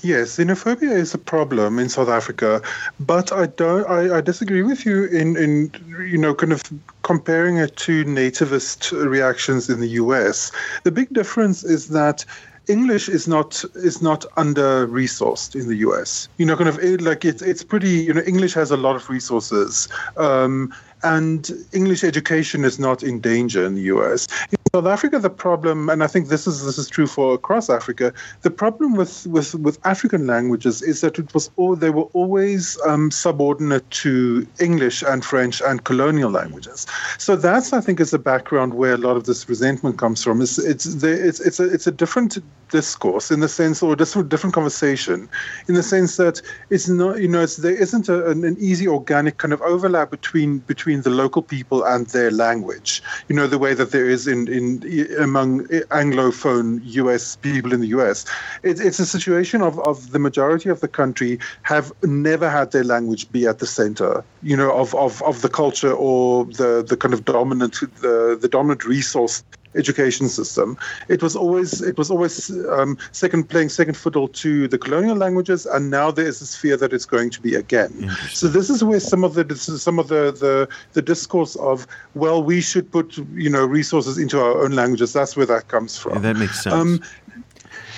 Yes, 0.02 0.38
xenophobia 0.38 0.92
is 0.92 1.14
a 1.14 1.18
problem 1.18 1.80
in 1.80 1.90
South 1.90 2.10
Africa, 2.10 2.62
but 3.00 3.32
I 3.32 3.48
don't. 3.48 3.90
I, 3.90 4.18
I, 4.18 4.22
disagree 4.22 4.62
with 4.62 4.86
you 4.86 5.06
in 5.06 5.38
in 5.38 5.72
you 6.12 6.18
know 6.18 6.34
kind 6.36 6.52
of 6.52 6.62
comparing 7.04 7.58
it 7.58 7.76
to 7.78 8.04
nativist 8.06 8.92
reactions 8.92 9.70
in 9.70 9.80
the 9.80 9.90
U.S. 10.04 10.52
The 10.84 10.92
big 10.92 11.10
difference 11.14 11.64
is 11.64 11.90
that. 11.90 12.26
English 12.68 13.10
is 13.10 13.28
not 13.28 13.64
is 13.76 14.02
not 14.02 14.26
under 14.38 14.88
resourced 14.88 15.54
in 15.54 15.68
the 15.68 15.76
U.S. 15.88 16.28
You 16.38 16.48
know, 16.48 16.58
kind 16.58 16.68
of 16.68 16.80
like 17.00 17.24
it's 17.24 17.44
it's 17.44 17.64
pretty. 17.64 17.92
You 17.92 18.16
know, 18.16 18.24
English 18.26 18.56
has 18.56 18.72
a 18.72 18.76
lot 18.76 18.96
of 18.96 19.08
resources, 19.08 19.88
um, 20.18 20.74
and 21.06 21.52
English 21.72 22.04
education 22.04 22.66
is 22.66 22.80
not 22.80 23.04
in 23.04 23.20
danger 23.20 23.64
in 23.64 23.76
the 23.76 23.84
U.S. 23.84 24.28
South 24.76 24.88
Africa, 24.88 25.20
the 25.20 25.30
problem, 25.30 25.90
and 25.90 26.04
I 26.04 26.08
think 26.08 26.28
this 26.28 26.46
is 26.46 26.66
this 26.66 26.78
is 26.78 26.90
true 26.90 27.08
for 27.08 27.34
across 27.34 27.70
Africa, 27.70 28.12
the 28.42 28.52
problem 28.52 28.96
with 28.96 29.26
with, 29.26 29.56
with 29.56 29.80
African 29.86 30.28
languages 30.28 30.82
is 30.82 31.00
that 31.00 31.18
it 31.18 31.34
was 31.34 31.50
all 31.56 31.78
they 31.78 31.92
were 31.92 32.10
always 32.12 32.78
um, 32.86 33.10
subordinate 33.10 33.90
to 34.04 34.46
English 34.60 35.02
and 35.02 35.24
French 35.24 35.62
and 35.62 35.86
colonial 35.86 36.30
languages. 36.30 36.86
So 37.18 37.38
that's 37.38 37.72
I 37.72 37.80
think 37.80 38.02
is 38.02 38.12
the 38.12 38.20
background 38.20 38.74
where 38.74 38.96
a 38.96 38.98
lot 38.98 39.16
of 39.16 39.24
this 39.24 39.48
resentment 39.48 39.98
comes 39.98 40.22
from. 40.22 40.42
It's 40.42 40.58
it's 40.58 40.86
it's 41.04 41.40
it's 41.40 41.62
a 41.62 41.74
it's 41.76 41.88
a 41.88 41.92
different 41.92 42.38
discourse 42.70 43.32
in 43.32 43.40
the 43.40 43.48
sense, 43.48 43.82
or 43.82 43.96
just 43.96 44.14
a 44.18 44.24
different 44.24 44.54
conversation, 44.54 45.30
in 45.70 45.76
the 45.76 45.84
sense 45.84 46.18
that 46.18 46.42
it's 46.70 46.90
not 46.90 47.22
you 47.22 47.30
know 47.30 47.44
it's, 47.44 47.58
there 47.58 47.80
isn't 47.86 48.10
a, 48.10 48.30
an, 48.30 48.44
an 48.44 48.58
easy 48.60 48.88
organic 48.88 49.38
kind 49.38 49.54
of 49.54 49.62
overlap 49.62 50.12
between 50.12 50.60
between 50.60 51.02
the 51.04 51.10
local 51.24 51.42
people 51.42 51.80
and 51.84 52.08
their 52.08 52.32
language. 52.46 53.02
You 53.30 53.36
know 53.38 53.48
the 53.48 53.62
way 53.66 53.74
that 53.74 53.92
there 53.92 54.10
is 54.10 54.28
in 54.28 54.50
in 54.50 54.65
in 54.66 55.08
among 55.20 55.68
Anglophone 56.02 56.82
US 56.84 57.36
people 57.38 57.74
in 57.74 57.82
the 57.82 57.88
US. 57.88 58.26
It, 58.64 58.80
it's 58.80 59.00
a 59.00 59.06
situation 59.06 59.62
of, 59.62 59.80
of 59.80 60.12
the 60.12 60.20
majority 60.20 60.70
of 60.70 60.80
the 60.82 60.88
country 60.88 61.40
have 61.64 61.92
never 62.04 62.50
had 62.50 62.72
their 62.72 62.84
language 62.84 63.32
be 63.32 63.48
at 63.48 63.60
the 63.60 63.68
center, 63.68 64.24
you 64.44 64.58
know, 64.58 64.72
of, 64.76 64.94
of, 64.96 65.22
of 65.24 65.42
the 65.42 65.50
culture 65.50 65.94
or 65.94 66.46
the, 66.46 66.86
the 66.88 66.98
kind 66.98 67.14
of 67.14 67.26
dominant 67.26 67.80
the, 68.02 68.38
the 68.40 68.48
dominant 68.48 68.86
resource 68.86 69.44
education 69.76 70.30
system. 70.30 70.78
It 71.08 71.22
was 71.22 71.36
always 71.36 71.82
it 71.82 71.98
was 71.98 72.10
always 72.10 72.50
um, 72.70 72.98
second 73.12 73.50
playing 73.50 73.70
second 73.70 73.98
fiddle 73.98 74.28
to 74.30 74.68
the 74.68 74.78
colonial 74.78 75.16
languages, 75.16 75.66
and 75.66 75.90
now 75.90 76.12
there 76.12 76.28
is 76.28 76.40
this 76.40 76.56
fear 76.56 76.78
that 76.78 76.94
it's 76.94 77.06
going 77.06 77.30
to 77.32 77.42
be 77.42 77.56
again. 77.56 78.10
So 78.32 78.48
this 78.48 78.70
is 78.70 78.84
where 78.84 79.00
some 79.00 79.24
of 79.24 79.34
the 79.34 79.56
some 79.56 80.00
of 80.00 80.08
the, 80.08 80.32
the 80.32 80.68
the 80.94 81.02
discourse 81.02 81.56
of 81.58 81.88
well 82.14 82.44
we 82.44 82.62
should 82.62 82.92
put 82.92 83.18
you 83.34 83.50
know 83.50 83.66
resources 83.66 84.18
into 84.18 84.40
our 84.40 84.64
own 84.64 84.72
languages. 84.72 85.14
That's 85.14 85.36
where 85.36 85.46
that 85.48 85.68
comes 85.68 85.98
from. 85.98 86.14
Yeah, 86.14 86.20
that 86.20 86.38
makes 86.38 86.64
sense. 86.64 86.74
Um, 86.74 87.02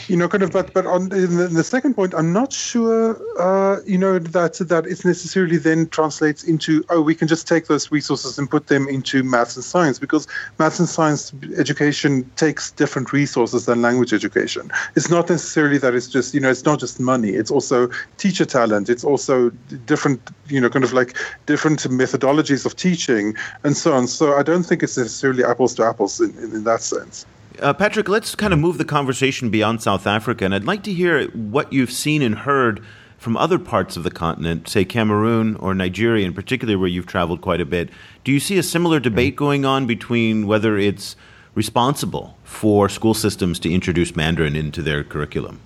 you 0.08 0.16
know, 0.16 0.28
kind 0.28 0.44
of, 0.44 0.52
but 0.52 0.74
but 0.74 0.86
on 0.86 1.10
the, 1.10 1.50
the 1.52 1.64
second 1.64 1.96
point, 1.96 2.14
I'm 2.16 2.32
not 2.32 2.54
sure, 2.54 3.20
uh, 3.40 3.82
you 3.86 3.98
know, 3.98 4.20
that 4.20 4.56
that 4.56 4.86
it 4.86 5.04
necessarily 5.04 5.58
then 5.58 5.88
translates 5.88 6.44
into 6.44 6.84
oh, 6.90 7.02
we 7.02 7.14
can 7.16 7.28
just 7.28 7.48
take 7.48 7.68
those 7.68 7.92
resources 7.92 8.38
and 8.38 8.50
put 8.50 8.68
them 8.68 8.88
into 8.88 9.24
maths 9.24 9.56
and 9.56 9.66
science 9.66 10.00
because 10.00 10.28
maths 10.60 10.80
and 10.80 10.88
science 10.88 11.34
education 11.58 12.30
takes 12.36 12.72
different 12.72 13.12
resources 13.12 13.66
than 13.66 13.82
language 13.82 14.14
education. 14.14 14.72
It's 14.96 15.10
not 15.10 15.30
necessarily 15.30 15.78
that 15.80 15.94
it's 15.94 16.08
just 16.08 16.34
you 16.34 16.40
know, 16.40 16.50
it's 16.50 16.66
not 16.66 16.80
just 16.80 17.00
money. 17.00 17.32
It's 17.32 17.52
also 17.52 17.90
teacher 18.18 18.46
talent. 18.46 18.90
It's 18.90 19.04
also 19.04 19.50
different, 19.86 20.22
you 20.48 20.62
know, 20.62 20.70
kind 20.70 20.86
of 20.86 20.94
like 20.94 21.18
different 21.46 21.80
methodologies 21.82 22.66
of 22.66 22.76
teaching 22.76 23.36
and 23.64 23.76
so 23.76 23.94
on. 23.94 24.08
So 24.08 24.38
I 24.38 24.44
don't 24.44 24.64
think 24.64 24.84
it's 24.84 24.98
necessarily 24.98 25.44
apples 25.44 25.76
to 25.76 25.84
apples 25.84 26.22
in, 26.22 26.38
in, 26.38 26.54
in 26.54 26.64
that 26.64 26.82
sense. 26.82 27.26
Uh, 27.60 27.74
Patrick, 27.74 28.08
let's 28.08 28.36
kind 28.36 28.54
of 28.54 28.60
move 28.60 28.78
the 28.78 28.86
conversation 28.86 29.50
beyond 29.50 29.82
South 29.82 30.06
Africa, 30.06 30.46
and 30.46 30.54
I'd 30.54 30.66
like 30.66 30.84
to 30.84 30.94
hear 30.94 31.28
what 31.30 31.74
you've 31.74 31.92
seen 31.92 32.22
and 32.22 32.36
heard 32.36 32.84
from 33.18 33.36
other 33.36 33.58
parts 33.58 33.98
of 33.98 34.04
the 34.04 34.12
continent, 34.12 34.68
say 34.68 34.86
Cameroon 34.86 35.56
or 35.56 35.74
Nigeria 35.74 36.26
in 36.26 36.34
particular, 36.34 36.78
where 36.78 36.88
you've 36.88 37.08
traveled 37.08 37.42
quite 37.42 37.60
a 37.60 37.66
bit. 37.66 37.90
Do 38.24 38.32
you 38.32 38.40
see 38.40 38.60
a 38.60 38.64
similar 38.64 39.00
debate 39.00 39.36
going 39.36 39.66
on 39.66 39.88
between 39.88 40.46
whether 40.46 40.78
it's 40.78 41.16
responsible 41.56 42.38
for 42.44 42.90
school 42.90 43.16
systems 43.16 43.58
to 43.60 43.74
introduce 43.74 44.16
Mandarin 44.16 44.56
into 44.56 44.84
their 44.84 45.04
curriculum? 45.04 45.60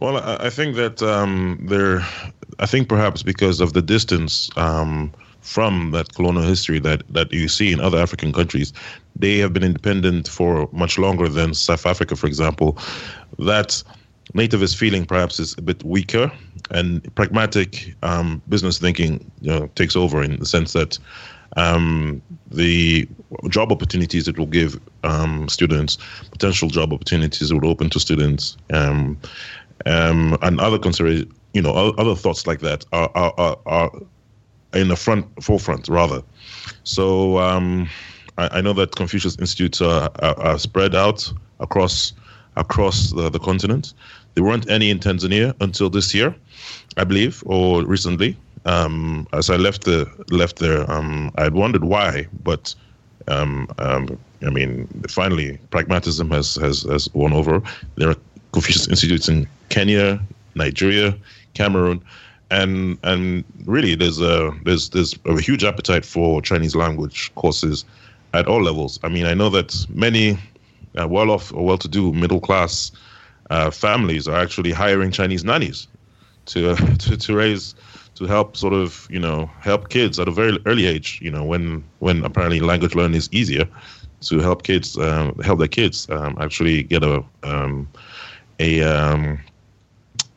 Well, 0.00 0.18
I 0.18 0.50
think 0.50 0.76
that 0.76 1.02
um, 1.02 1.58
there, 1.62 2.06
I 2.58 2.66
think 2.66 2.90
perhaps 2.90 3.22
because 3.22 3.60
of 3.60 3.72
the 3.72 3.80
distance 3.80 4.50
um, 4.58 5.12
from 5.40 5.92
that 5.92 6.14
colonial 6.14 6.44
history 6.44 6.78
that, 6.80 7.04
that 7.08 7.32
you 7.32 7.48
see 7.48 7.72
in 7.72 7.80
other 7.80 7.98
African 7.98 8.32
countries. 8.32 8.74
They 9.16 9.38
have 9.38 9.52
been 9.52 9.62
independent 9.62 10.28
for 10.28 10.68
much 10.72 10.98
longer 10.98 11.28
than 11.28 11.54
South 11.54 11.86
Africa, 11.86 12.16
for 12.16 12.26
example. 12.26 12.78
That 13.38 13.82
nativist 14.34 14.76
feeling 14.76 15.04
perhaps 15.04 15.38
is 15.38 15.54
a 15.58 15.62
bit 15.62 15.82
weaker, 15.84 16.32
and 16.70 17.14
pragmatic 17.14 17.94
um, 18.02 18.42
business 18.48 18.78
thinking 18.78 19.30
you 19.40 19.50
know, 19.50 19.66
takes 19.74 19.96
over 19.96 20.22
in 20.22 20.38
the 20.38 20.46
sense 20.46 20.72
that 20.72 20.98
um, 21.56 22.22
the 22.50 23.06
job 23.48 23.70
opportunities 23.70 24.26
it 24.26 24.38
will 24.38 24.46
give 24.46 24.80
um, 25.04 25.48
students, 25.48 25.98
potential 26.30 26.68
job 26.68 26.92
opportunities 26.92 27.50
it 27.50 27.54
will 27.54 27.70
open 27.70 27.90
to 27.90 28.00
students, 28.00 28.56
um, 28.72 29.18
um, 29.86 30.36
and 30.42 30.60
other 30.60 30.78
you 31.52 31.62
know 31.62 31.94
other 31.98 32.14
thoughts 32.14 32.46
like 32.46 32.60
that 32.60 32.84
are, 32.92 33.10
are, 33.14 33.34
are, 33.38 33.58
are 33.66 33.92
in 34.72 34.88
the 34.88 34.96
front 34.96 35.26
forefront 35.42 35.88
rather. 35.88 36.22
So 36.82 37.38
um, 37.38 37.88
I, 38.38 38.58
I, 38.58 38.60
know 38.60 38.72
that 38.74 38.96
Confucius 38.96 39.38
Institutes 39.38 39.80
are, 39.80 40.10
are, 40.20 40.38
are, 40.40 40.58
spread 40.58 40.94
out 40.94 41.32
across 41.60 42.12
across 42.56 43.10
the, 43.10 43.30
the 43.30 43.38
continent. 43.38 43.94
There 44.34 44.44
weren't 44.44 44.68
any 44.68 44.90
in 44.90 44.98
Tanzania 44.98 45.54
until 45.60 45.90
this 45.90 46.14
year, 46.14 46.34
I 46.96 47.04
believe, 47.04 47.42
or 47.46 47.84
recently. 47.84 48.36
Um, 48.64 49.26
as 49.32 49.50
I 49.50 49.56
left 49.56 49.84
the 49.84 50.10
left 50.30 50.58
there, 50.58 50.90
um, 50.90 51.30
I 51.36 51.44
had 51.44 51.54
wondered 51.54 51.84
why, 51.84 52.26
but 52.42 52.74
um, 53.28 53.68
um, 53.78 54.18
I 54.46 54.50
mean, 54.50 54.86
finally, 55.08 55.58
pragmatism 55.70 56.30
has, 56.30 56.56
has 56.56 56.82
has 56.82 57.12
won 57.14 57.32
over. 57.32 57.62
There 57.96 58.10
are 58.10 58.16
Confucius 58.52 58.88
institutes 58.88 59.28
in 59.28 59.46
Kenya, 59.68 60.20
Nigeria, 60.54 61.16
Cameroon, 61.54 62.02
and 62.50 62.98
and 63.02 63.44
really, 63.66 63.94
there's 63.94 64.20
a 64.20 64.52
there's 64.64 64.90
there's 64.90 65.14
a 65.26 65.40
huge 65.40 65.64
appetite 65.64 66.04
for 66.04 66.40
Chinese 66.40 66.74
language 66.74 67.32
courses 67.34 67.84
at 68.34 68.46
all 68.46 68.62
levels. 68.62 68.98
I 69.02 69.08
mean, 69.08 69.26
I 69.26 69.34
know 69.34 69.48
that 69.50 69.86
many 69.88 70.38
uh, 71.00 71.08
well-off 71.08 71.52
or 71.52 71.64
well-to-do 71.64 72.12
middle-class 72.12 72.92
uh, 73.50 73.70
families 73.70 74.28
are 74.28 74.40
actually 74.40 74.72
hiring 74.72 75.10
Chinese 75.10 75.44
nannies 75.44 75.86
to, 76.46 76.70
uh, 76.70 76.76
to 76.98 77.16
to 77.16 77.36
raise 77.36 77.74
to 78.14 78.26
help 78.26 78.56
sort 78.56 78.72
of 78.72 79.06
you 79.10 79.18
know 79.18 79.50
help 79.60 79.88
kids 79.88 80.18
at 80.18 80.28
a 80.28 80.30
very 80.30 80.58
early 80.66 80.86
age. 80.86 81.18
You 81.22 81.30
know 81.30 81.44
when 81.44 81.84
when 81.98 82.24
apparently 82.24 82.60
language 82.60 82.94
learning 82.94 83.16
is 83.16 83.28
easier 83.32 83.68
to 84.22 84.40
help 84.40 84.62
kids 84.62 84.96
um, 84.98 85.38
help 85.40 85.58
their 85.58 85.68
kids 85.68 86.08
um, 86.10 86.36
actually 86.40 86.82
get 86.82 87.02
a 87.02 87.22
um, 87.42 87.88
a 88.58 88.82
um, 88.82 89.38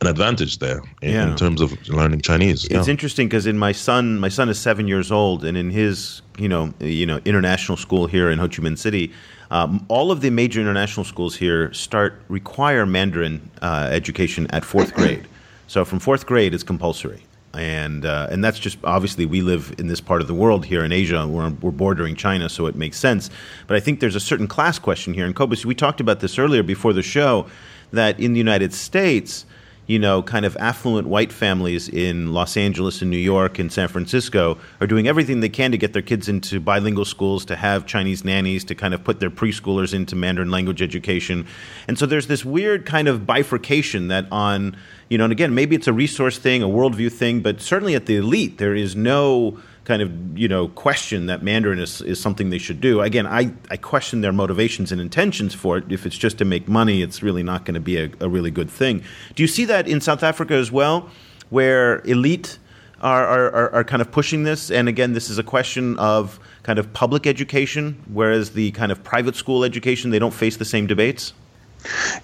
an 0.02 0.08
advantage 0.08 0.60
there 0.60 0.82
in, 1.02 1.12
yeah. 1.14 1.32
in, 1.32 1.36
terms 1.36 1.60
of 1.60 1.88
learning 1.90 2.22
Chinese. 2.22 2.66
It's 2.66 2.88
yeah. 2.88 2.92
interesting 2.92 3.28
because 3.28 3.48
in 3.48 3.58
my 3.58 3.72
son, 3.72 4.20
my 4.20 4.30
son 4.30 4.48
is 4.50 4.60
seven 4.60 4.88
years 4.88 5.12
old, 5.12 5.44
and 5.44 5.58
in 5.58 5.72
his 5.72 6.22
you 6.38 6.48
know 6.48 6.74
you 6.80 7.06
know 7.06 7.20
international 7.26 7.78
school 7.78 8.08
here 8.08 8.30
in 8.30 8.38
Ho 8.40 8.48
Chi 8.48 8.62
Minh 8.62 8.78
City, 8.78 9.12
um, 9.50 9.86
all 9.88 10.12
of 10.12 10.22
the 10.22 10.30
major 10.30 10.62
international 10.62 11.04
schools 11.04 11.36
here 11.36 11.74
start 11.74 12.22
require 12.28 12.86
Mandarin 12.86 13.50
uh, 13.62 13.90
education 13.92 14.48
at 14.52 14.66
fourth 14.66 14.94
grade. 14.94 15.28
So 15.70 15.84
from 15.84 16.00
fourth 16.00 16.26
grade, 16.26 16.54
it's 16.54 16.64
compulsory 16.64 17.26
and 17.58 18.06
uh, 18.06 18.28
and 18.30 18.44
that's 18.44 18.60
just 18.60 18.78
obviously 18.84 19.26
we 19.26 19.42
live 19.42 19.74
in 19.78 19.88
this 19.88 20.02
part 20.02 20.22
of 20.22 20.28
the 20.28 20.34
world 20.34 20.66
here 20.66 20.84
in 20.84 20.92
Asia. 20.92 21.28
We're, 21.28 21.50
we're 21.50 21.72
bordering 21.72 22.16
China, 22.16 22.50
so 22.50 22.68
it 22.68 22.76
makes 22.76 22.98
sense. 22.98 23.30
But 23.66 23.78
I 23.78 23.80
think 23.80 24.00
there's 24.00 24.16
a 24.16 24.20
certain 24.20 24.48
class 24.48 24.80
question 24.80 25.14
here. 25.14 25.26
And 25.26 25.36
Cobus, 25.36 25.66
we 25.66 25.76
talked 25.76 26.00
about 26.00 26.20
this 26.20 26.38
earlier 26.38 26.64
before 26.64 26.94
the 26.94 27.02
show 27.02 27.48
that 27.92 28.20
in 28.20 28.34
the 28.34 28.38
United 28.38 28.74
States, 28.74 29.46
you 29.88 29.98
know, 29.98 30.22
kind 30.22 30.46
of 30.46 30.56
affluent 30.58 31.08
white 31.08 31.32
families 31.32 31.88
in 31.88 32.34
Los 32.34 32.58
Angeles 32.58 33.02
and 33.02 33.10
New 33.10 33.18
York 33.18 33.58
and 33.58 33.72
San 33.72 33.88
Francisco 33.88 34.58
are 34.82 34.88
doing 34.88 35.08
everything 35.08 35.40
they 35.40 35.50
can 35.50 35.72
to 35.72 35.78
get 35.78 35.94
their 35.94 36.02
kids 36.02 36.28
into 36.28 36.60
bilingual 36.60 37.06
schools, 37.06 37.46
to 37.46 37.56
have 37.56 37.86
Chinese 37.86 38.26
nannies, 38.26 38.66
to 38.66 38.76
kind 38.76 38.94
of 38.94 39.04
put 39.06 39.22
their 39.22 39.30
preschoolers 39.30 39.94
into 39.94 40.14
Mandarin 40.16 40.52
language 40.52 40.82
education. 40.82 41.48
And 41.88 41.98
so 41.98 42.06
there's 42.06 42.28
this 42.28 42.44
weird 42.44 42.86
kind 42.86 43.08
of 43.08 43.26
bifurcation 43.26 44.10
that 44.10 44.26
on, 44.30 44.76
you 45.10 45.18
know, 45.18 45.24
and 45.24 45.32
again, 45.32 45.56
maybe 45.56 45.76
it's 45.76 45.88
a 45.88 45.94
resource 45.94 46.38
thing, 46.38 46.62
a 46.62 46.68
worldview 46.68 47.10
thing, 47.10 47.40
but 47.40 47.62
certainly 47.62 47.96
at 47.96 48.08
the 48.08 48.18
elite, 48.18 48.58
there 48.58 48.76
is 48.76 48.94
no 48.94 49.58
kind 49.88 50.02
of 50.02 50.38
you 50.38 50.50
know 50.50 50.68
question 50.68 51.28
that 51.28 51.42
Mandarin 51.42 51.80
is, 51.80 52.02
is 52.02 52.20
something 52.20 52.50
they 52.50 52.58
should 52.58 52.82
do. 52.82 53.00
Again, 53.00 53.26
I, 53.26 53.54
I 53.72 53.78
question 53.78 54.20
their 54.20 54.34
motivations 54.34 54.92
and 54.92 55.00
intentions 55.00 55.54
for 55.54 55.78
it. 55.78 55.86
If 55.90 56.06
it's 56.06 56.18
just 56.18 56.38
to 56.40 56.46
make 56.46 56.68
money, 56.68 57.02
it's 57.02 57.24
really 57.24 57.42
not 57.42 57.64
going 57.64 57.76
to 57.76 57.80
be 57.80 57.98
a, 57.98 58.12
a 58.20 58.28
really 58.28 58.52
good 58.52 58.70
thing. 58.70 59.02
Do 59.36 59.44
you 59.44 59.48
see 59.48 59.64
that 59.66 59.88
in 59.88 60.02
South 60.02 60.24
Africa 60.24 60.56
as 60.56 60.74
well, 60.74 61.10
where 61.50 62.02
elite 62.02 62.60
are, 63.00 63.26
are, 63.26 63.70
are 63.72 63.84
kind 63.86 64.02
of 64.02 64.12
pushing 64.12 64.44
this? 64.44 64.70
And 64.70 64.90
again, 64.90 65.14
this 65.14 65.30
is 65.30 65.38
a 65.38 65.44
question 65.44 65.98
of 65.98 66.38
kind 66.64 66.80
of 66.80 66.92
public 66.92 67.26
education, 67.26 68.04
whereas 68.12 68.50
the 68.52 68.72
kind 68.72 68.92
of 68.92 69.02
private 69.06 69.38
school 69.38 69.64
education, 69.64 70.12
they 70.12 70.20
don't 70.20 70.34
face 70.34 70.58
the 70.58 70.66
same 70.66 70.86
debates? 70.86 71.32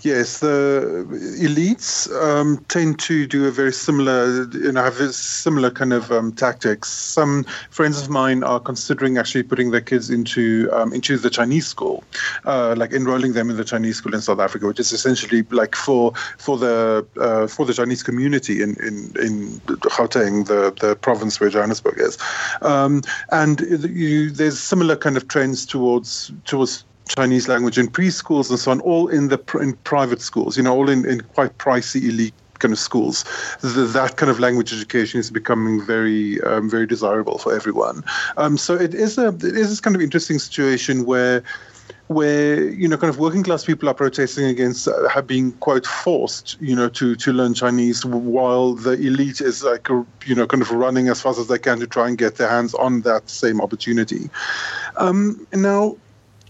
Yes, 0.01 0.39
the 0.39 1.05
elites 1.39 2.11
um, 2.21 2.57
tend 2.67 2.99
to 3.01 3.25
do 3.25 3.47
a 3.47 3.51
very 3.51 3.71
similar, 3.71 4.43
you 4.51 4.71
know, 4.71 4.83
have 4.83 4.99
a 4.99 5.13
similar 5.13 5.71
kind 5.71 5.93
of 5.93 6.11
um, 6.11 6.33
tactics. 6.33 6.89
Some 6.89 7.45
friends 7.69 8.01
of 8.01 8.09
mine 8.09 8.43
are 8.43 8.59
considering 8.59 9.17
actually 9.17 9.43
putting 9.43 9.71
their 9.71 9.81
kids 9.81 10.09
into 10.09 10.69
um, 10.73 10.91
into 10.93 11.17
the 11.17 11.29
Chinese 11.29 11.67
school, 11.67 12.03
uh, 12.45 12.75
like 12.77 12.91
enrolling 12.91 13.33
them 13.33 13.49
in 13.49 13.57
the 13.57 13.63
Chinese 13.63 13.97
school 13.97 14.13
in 14.13 14.21
South 14.21 14.39
Africa, 14.39 14.67
which 14.67 14.79
is 14.79 14.91
essentially 14.91 15.43
like 15.51 15.75
for 15.75 16.13
for 16.37 16.57
the 16.57 17.05
uh, 17.19 17.47
for 17.47 17.65
the 17.65 17.73
Chinese 17.73 18.03
community 18.03 18.61
in 18.61 18.75
in 18.81 19.11
in 19.21 19.61
Gauteng, 19.67 20.47
the 20.47 20.75
the 20.81 20.95
province 20.95 21.39
where 21.39 21.49
Johannesburg 21.49 21.99
is, 21.99 22.17
um, 22.61 23.01
and 23.31 23.61
you, 23.61 24.31
there's 24.31 24.59
similar 24.59 24.95
kind 24.97 25.15
of 25.15 25.27
trends 25.27 25.65
towards 25.65 26.31
towards 26.45 26.83
Chinese 27.07 27.47
language 27.47 27.77
in 27.77 27.87
preschools 27.87 28.49
and 28.49 28.59
so 28.59 28.71
on, 28.71 28.79
all 28.81 29.07
in 29.07 29.27
the 29.27 29.39
in 29.59 29.73
private 29.83 30.21
schools, 30.21 30.57
you 30.57 30.63
know, 30.63 30.75
all 30.75 30.89
in, 30.89 31.05
in 31.05 31.21
quite 31.21 31.57
pricey 31.57 32.03
elite 32.09 32.33
kind 32.59 32.71
of 32.71 32.79
schools. 32.79 33.25
The, 33.61 33.85
that 33.93 34.15
kind 34.15 34.29
of 34.29 34.39
language 34.39 34.71
education 34.71 35.19
is 35.19 35.29
becoming 35.29 35.85
very 35.85 36.41
um, 36.41 36.69
very 36.69 36.87
desirable 36.87 37.37
for 37.37 37.53
everyone. 37.53 38.03
Um, 38.37 38.57
so 38.57 38.75
it 38.75 38.93
is 38.93 39.17
a 39.17 39.27
it 39.27 39.43
is 39.43 39.69
this 39.69 39.79
kind 39.79 39.95
of 39.95 40.01
interesting 40.01 40.39
situation 40.39 41.05
where 41.05 41.43
where 42.07 42.69
you 42.69 42.87
know 42.87 42.97
kind 42.97 43.09
of 43.09 43.17
working 43.19 43.43
class 43.43 43.65
people 43.65 43.87
are 43.89 43.93
protesting 43.93 44.45
against 44.45 44.87
uh, 44.87 45.07
have 45.07 45.25
been 45.25 45.51
quite 45.53 45.85
forced 45.85 46.57
you 46.59 46.75
know 46.75 46.89
to 46.89 47.15
to 47.15 47.31
learn 47.31 47.53
chinese 47.53 48.05
while 48.05 48.73
the 48.73 48.91
elite 48.91 49.39
is 49.39 49.63
like 49.63 49.87
you 50.25 50.35
know 50.35 50.45
kind 50.45 50.61
of 50.61 50.69
running 50.71 51.07
as 51.07 51.21
fast 51.21 51.39
as 51.39 51.47
they 51.47 51.57
can 51.57 51.79
to 51.79 51.87
try 51.87 52.07
and 52.07 52.17
get 52.17 52.35
their 52.35 52.49
hands 52.49 52.73
on 52.75 53.01
that 53.01 53.29
same 53.29 53.61
opportunity 53.61 54.29
um, 54.97 55.47
now 55.53 55.95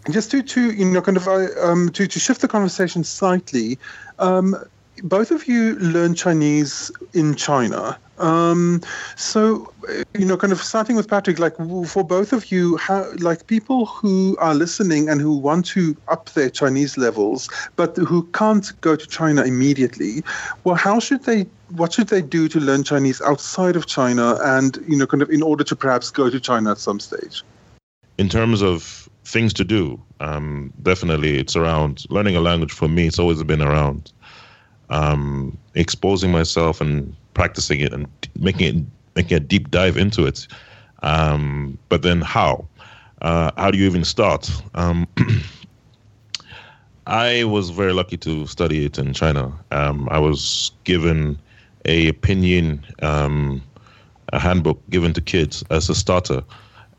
just 0.09 0.31
to, 0.31 0.41
to 0.41 0.71
you 0.71 0.85
know 0.85 1.01
kind 1.01 1.17
of 1.17 1.27
uh, 1.27 1.47
um, 1.61 1.89
to, 1.89 2.07
to 2.07 2.19
shift 2.19 2.41
the 2.41 2.47
conversation 2.47 3.03
slightly 3.03 3.77
um, 4.19 4.55
both 5.03 5.31
of 5.31 5.47
you 5.47 5.75
learned 5.75 6.17
chinese 6.17 6.91
in 7.13 7.35
china. 7.35 7.97
Um, 8.19 8.81
so 9.15 9.73
you 10.13 10.25
know 10.25 10.37
kind 10.37 10.53
of 10.53 10.61
starting 10.61 10.95
with 10.95 11.07
patrick 11.07 11.39
like 11.39 11.55
for 11.87 12.03
both 12.03 12.31
of 12.31 12.51
you 12.51 12.77
how 12.77 13.11
like 13.17 13.47
people 13.47 13.87
who 13.87 14.37
are 14.37 14.53
listening 14.53 15.09
and 15.09 15.19
who 15.19 15.35
want 15.35 15.65
to 15.67 15.97
up 16.09 16.29
their 16.29 16.51
chinese 16.51 16.95
levels 16.95 17.49
but 17.75 17.97
who 17.97 18.23
can't 18.27 18.79
go 18.81 18.95
to 18.95 19.07
china 19.07 19.43
immediately 19.43 20.23
well 20.63 20.75
how 20.75 20.99
should 20.99 21.23
they 21.23 21.47
what 21.69 21.91
should 21.91 22.09
they 22.09 22.21
do 22.21 22.47
to 22.47 22.59
learn 22.59 22.83
chinese 22.83 23.19
outside 23.21 23.75
of 23.75 23.87
china 23.87 24.37
and 24.43 24.77
you 24.87 24.95
know 24.95 25.07
kind 25.07 25.23
of 25.23 25.29
in 25.31 25.41
order 25.41 25.63
to 25.63 25.75
perhaps 25.75 26.11
go 26.11 26.29
to 26.29 26.39
china 26.39 26.69
at 26.71 26.77
some 26.77 26.99
stage? 26.99 27.43
In 28.19 28.29
terms 28.29 28.61
of 28.61 29.02
things 29.25 29.53
to 29.53 29.63
do. 29.63 30.01
Um, 30.19 30.73
definitely, 30.81 31.37
it's 31.37 31.55
around 31.55 32.05
learning 32.09 32.35
a 32.35 32.41
language. 32.41 32.71
For 32.71 32.87
me, 32.87 33.07
it's 33.07 33.19
always 33.19 33.41
been 33.43 33.61
around 33.61 34.11
um, 34.89 35.57
exposing 35.75 36.31
myself 36.31 36.81
and 36.81 37.15
practicing 37.33 37.79
it 37.79 37.93
and 37.93 38.07
making 38.37 38.77
it 38.77 38.85
making 39.15 39.37
a 39.37 39.39
deep 39.39 39.69
dive 39.71 39.97
into 39.97 40.25
it. 40.25 40.47
Um, 41.03 41.77
but 41.89 42.01
then, 42.01 42.21
how? 42.21 42.65
Uh, 43.21 43.51
how 43.57 43.71
do 43.71 43.77
you 43.77 43.85
even 43.85 44.03
start? 44.03 44.51
Um, 44.75 45.07
I 47.07 47.43
was 47.43 47.69
very 47.69 47.93
lucky 47.93 48.17
to 48.17 48.47
study 48.47 48.85
it 48.85 48.97
in 48.97 49.13
China. 49.13 49.51
Um, 49.71 50.07
I 50.09 50.19
was 50.19 50.71
given 50.83 51.37
a 51.85 52.13
pinyin, 52.13 52.81
um, 53.03 53.61
a 54.31 54.39
handbook 54.39 54.81
given 54.89 55.13
to 55.13 55.21
kids 55.21 55.63
as 55.69 55.89
a 55.89 55.95
starter 55.95 56.43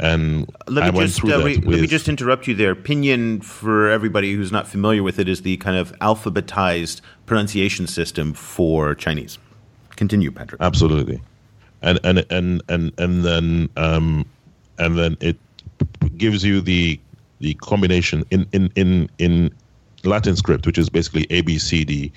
and 0.01 0.51
let 0.67 0.93
me 0.93 1.01
just 1.01 1.25
uh, 1.25 1.43
re- 1.43 1.57
let 1.57 1.81
me 1.81 1.87
just 1.87 2.09
interrupt 2.09 2.47
you 2.47 2.55
there. 2.55 2.75
Pinyin, 2.75 3.43
for 3.45 3.89
everybody 3.89 4.35
who's 4.35 4.51
not 4.51 4.67
familiar 4.67 5.03
with 5.03 5.19
it, 5.19 5.29
is 5.29 5.43
the 5.43 5.57
kind 5.59 5.77
of 5.77 5.93
alphabetized 6.01 7.01
pronunciation 7.27 7.87
system 7.87 8.33
for 8.33 8.95
Chinese. 8.95 9.39
Continue, 9.97 10.31
Patrick. 10.31 10.61
Absolutely, 10.61 11.21
and 11.83 12.01
and 12.05 12.27
and 12.31 12.63
and 12.69 12.93
and 12.99 13.25
then 13.25 13.69
um, 13.77 14.27
and 14.79 14.99
then 14.99 15.17
it 15.21 15.37
gives 16.17 16.45
you 16.45 16.61
the 16.61 16.99
the 17.41 17.55
combination 17.55 18.25
in 18.31 18.47
in 18.53 18.73
in 18.75 19.09
in 19.19 19.51
Latin 20.03 20.37
script, 20.37 20.67
which 20.67 20.79
is 20.79 20.89
basically 20.89 21.27
A 21.31 21.43
B 21.43 21.59
C 21.59 21.85
D, 21.85 22.13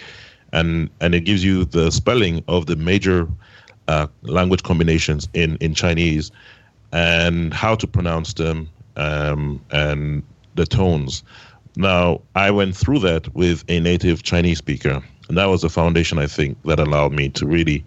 and 0.52 0.90
and 1.00 1.14
it 1.14 1.22
gives 1.22 1.44
you 1.44 1.66
the 1.66 1.92
spelling 1.92 2.44
of 2.48 2.66
the 2.66 2.76
major 2.76 3.28
uh, 3.88 4.08
language 4.24 4.64
combinations 4.64 5.30
in 5.34 5.58
in 5.58 5.74
Chinese 5.76 6.32
and 6.92 7.54
how 7.54 7.76
to 7.76 7.88
pronounce 7.88 8.34
them 8.34 8.70
um, 8.96 9.62
and 9.72 10.24
the 10.56 10.66
tones. 10.66 11.24
Now, 11.76 12.22
I 12.36 12.50
went 12.50 12.76
through 12.76 13.00
that 13.00 13.34
with 13.36 13.64
a 13.68 13.80
native 13.80 14.24
Chinese 14.24 14.58
speaker, 14.58 15.04
and 15.30 15.38
that 15.38 15.46
was 15.46 15.64
a 15.64 15.70
foundation, 15.70 16.18
I 16.18 16.28
think, 16.28 16.58
that 16.64 16.80
allowed 16.80 17.14
me 17.14 17.30
to 17.30 17.46
really 17.46 17.86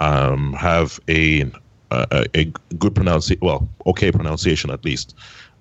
um, 0.00 0.54
have 0.54 0.98
a, 1.08 1.44
a, 1.90 2.26
a 2.34 2.44
good 2.78 2.94
pronunciation, 2.94 3.40
well, 3.42 3.68
okay 3.86 4.10
pronunciation 4.10 4.70
at 4.70 4.84
least 4.84 5.14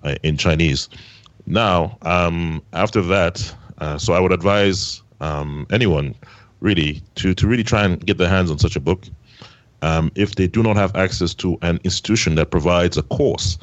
uh, 0.03 0.15
in 0.23 0.37
Chinese. 0.37 0.87
Now, 1.45 1.97
um, 2.03 2.61
after 2.73 3.01
that, 3.01 3.53
uh, 3.79 3.97
so 3.97 4.13
I 4.13 4.19
would 4.19 4.31
advise 4.31 5.01
um, 5.19 5.67
anyone 5.71 6.15
really 6.59 7.01
to, 7.15 7.33
to 7.33 7.47
really 7.47 7.63
try 7.63 7.83
and 7.83 8.03
get 8.05 8.17
their 8.17 8.29
hands 8.29 8.49
on 8.49 8.59
such 8.59 8.75
a 8.75 8.79
book 8.79 9.05
um, 9.81 10.11
if 10.15 10.35
they 10.35 10.47
do 10.47 10.63
not 10.63 10.75
have 10.75 10.95
access 10.95 11.33
to 11.35 11.57
an 11.61 11.79
institution 11.83 12.35
that 12.35 12.51
provides 12.51 12.97
a 12.97 13.03
course. 13.03 13.57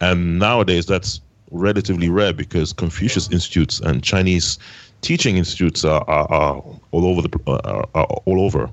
And 0.00 0.38
nowadays, 0.38 0.86
that's 0.86 1.20
relatively 1.50 2.08
rare 2.08 2.32
because 2.32 2.72
Confucius 2.72 3.30
institutes 3.30 3.80
and 3.80 4.02
Chinese 4.02 4.58
teaching 5.00 5.36
institutes 5.36 5.84
are, 5.84 6.04
are, 6.08 6.30
are 6.30 6.62
all 6.90 7.06
over 7.06 7.22
the 7.22 7.40
uh, 7.46 7.84
are 7.94 8.04
all 8.24 8.40
over. 8.40 8.70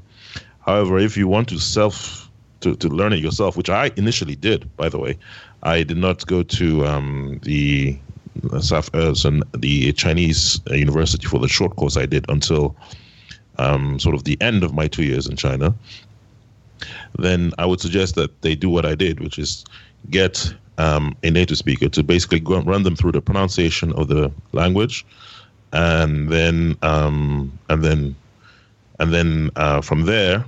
However, 0.65 0.97
if 0.97 1.15
you 1.15 1.27
want 1.27 1.47
to 1.49 1.59
self 1.59 2.29
to, 2.61 2.75
to 2.75 2.89
learn 2.89 3.13
it 3.13 3.19
yourself, 3.19 3.57
which 3.57 3.69
I 3.69 3.91
initially 3.95 4.35
did, 4.35 4.75
by 4.77 4.89
the 4.89 4.97
way, 4.97 5.17
I 5.63 5.83
did 5.83 5.97
not 5.97 6.25
go 6.25 6.43
to 6.43 6.85
um, 6.85 7.39
the 7.43 7.97
South 8.59 8.89
and 8.93 9.43
the 9.57 9.93
Chinese 9.93 10.59
university 10.71 11.27
for 11.27 11.39
the 11.39 11.47
short 11.47 11.75
course 11.75 11.97
I 11.97 12.05
did 12.05 12.25
until 12.29 12.75
um, 13.57 13.99
sort 13.99 14.15
of 14.15 14.23
the 14.23 14.37
end 14.41 14.63
of 14.63 14.73
my 14.73 14.87
two 14.87 15.03
years 15.03 15.27
in 15.27 15.35
China. 15.35 15.73
Then 17.25 17.51
I 17.57 17.65
would 17.65 17.81
suggest 17.81 18.15
that 18.15 18.41
they 18.41 18.55
do 18.55 18.69
what 18.69 18.85
I 18.85 18.95
did, 18.95 19.19
which 19.19 19.39
is 19.39 19.65
get 20.09 20.53
um, 20.77 21.15
a 21.23 21.31
native 21.31 21.57
speaker 21.57 21.89
to 21.89 22.03
basically 22.03 22.39
go, 22.39 22.61
run 22.61 22.83
them 22.83 22.95
through 22.95 23.13
the 23.13 23.21
pronunciation 23.21 23.93
of 23.93 24.07
the 24.07 24.31
language, 24.51 25.05
and 25.73 26.29
then 26.29 26.77
um, 26.81 27.51
and 27.69 27.83
then 27.83 28.15
and 28.99 29.13
then 29.13 29.49
uh, 29.55 29.81
from 29.81 30.05
there 30.05 30.45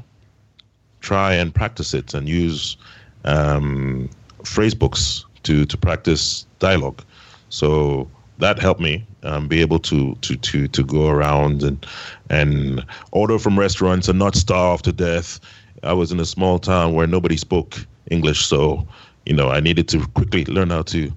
try 1.01 1.33
and 1.33 1.53
practice 1.53 1.93
it 1.93 2.13
and 2.13 2.27
use 2.27 2.77
um, 3.25 4.09
phrase 4.43 4.75
books 4.75 5.25
to 5.43 5.65
to 5.65 5.77
practice 5.77 6.45
dialogue. 6.59 7.01
So 7.49 8.09
that 8.39 8.59
helped 8.59 8.81
me 8.81 9.05
um, 9.23 9.47
be 9.47 9.61
able 9.61 9.79
to 9.79 10.15
to 10.15 10.35
to 10.35 10.67
to 10.67 10.83
go 10.83 11.07
around 11.07 11.63
and 11.63 11.85
and 12.29 12.85
order 13.11 13.39
from 13.39 13.57
restaurants 13.57 14.07
and 14.07 14.19
not 14.19 14.35
starve 14.35 14.81
to 14.83 14.91
death. 14.91 15.39
I 15.83 15.93
was 15.93 16.11
in 16.11 16.19
a 16.19 16.25
small 16.25 16.59
town 16.59 16.93
where 16.93 17.07
nobody 17.07 17.37
spoke 17.37 17.85
English, 18.09 18.45
so 18.45 18.87
you 19.25 19.35
know 19.35 19.49
I 19.49 19.59
needed 19.59 19.87
to 19.89 20.05
quickly 20.07 20.45
learn 20.45 20.69
how 20.69 20.83
to 20.83 21.11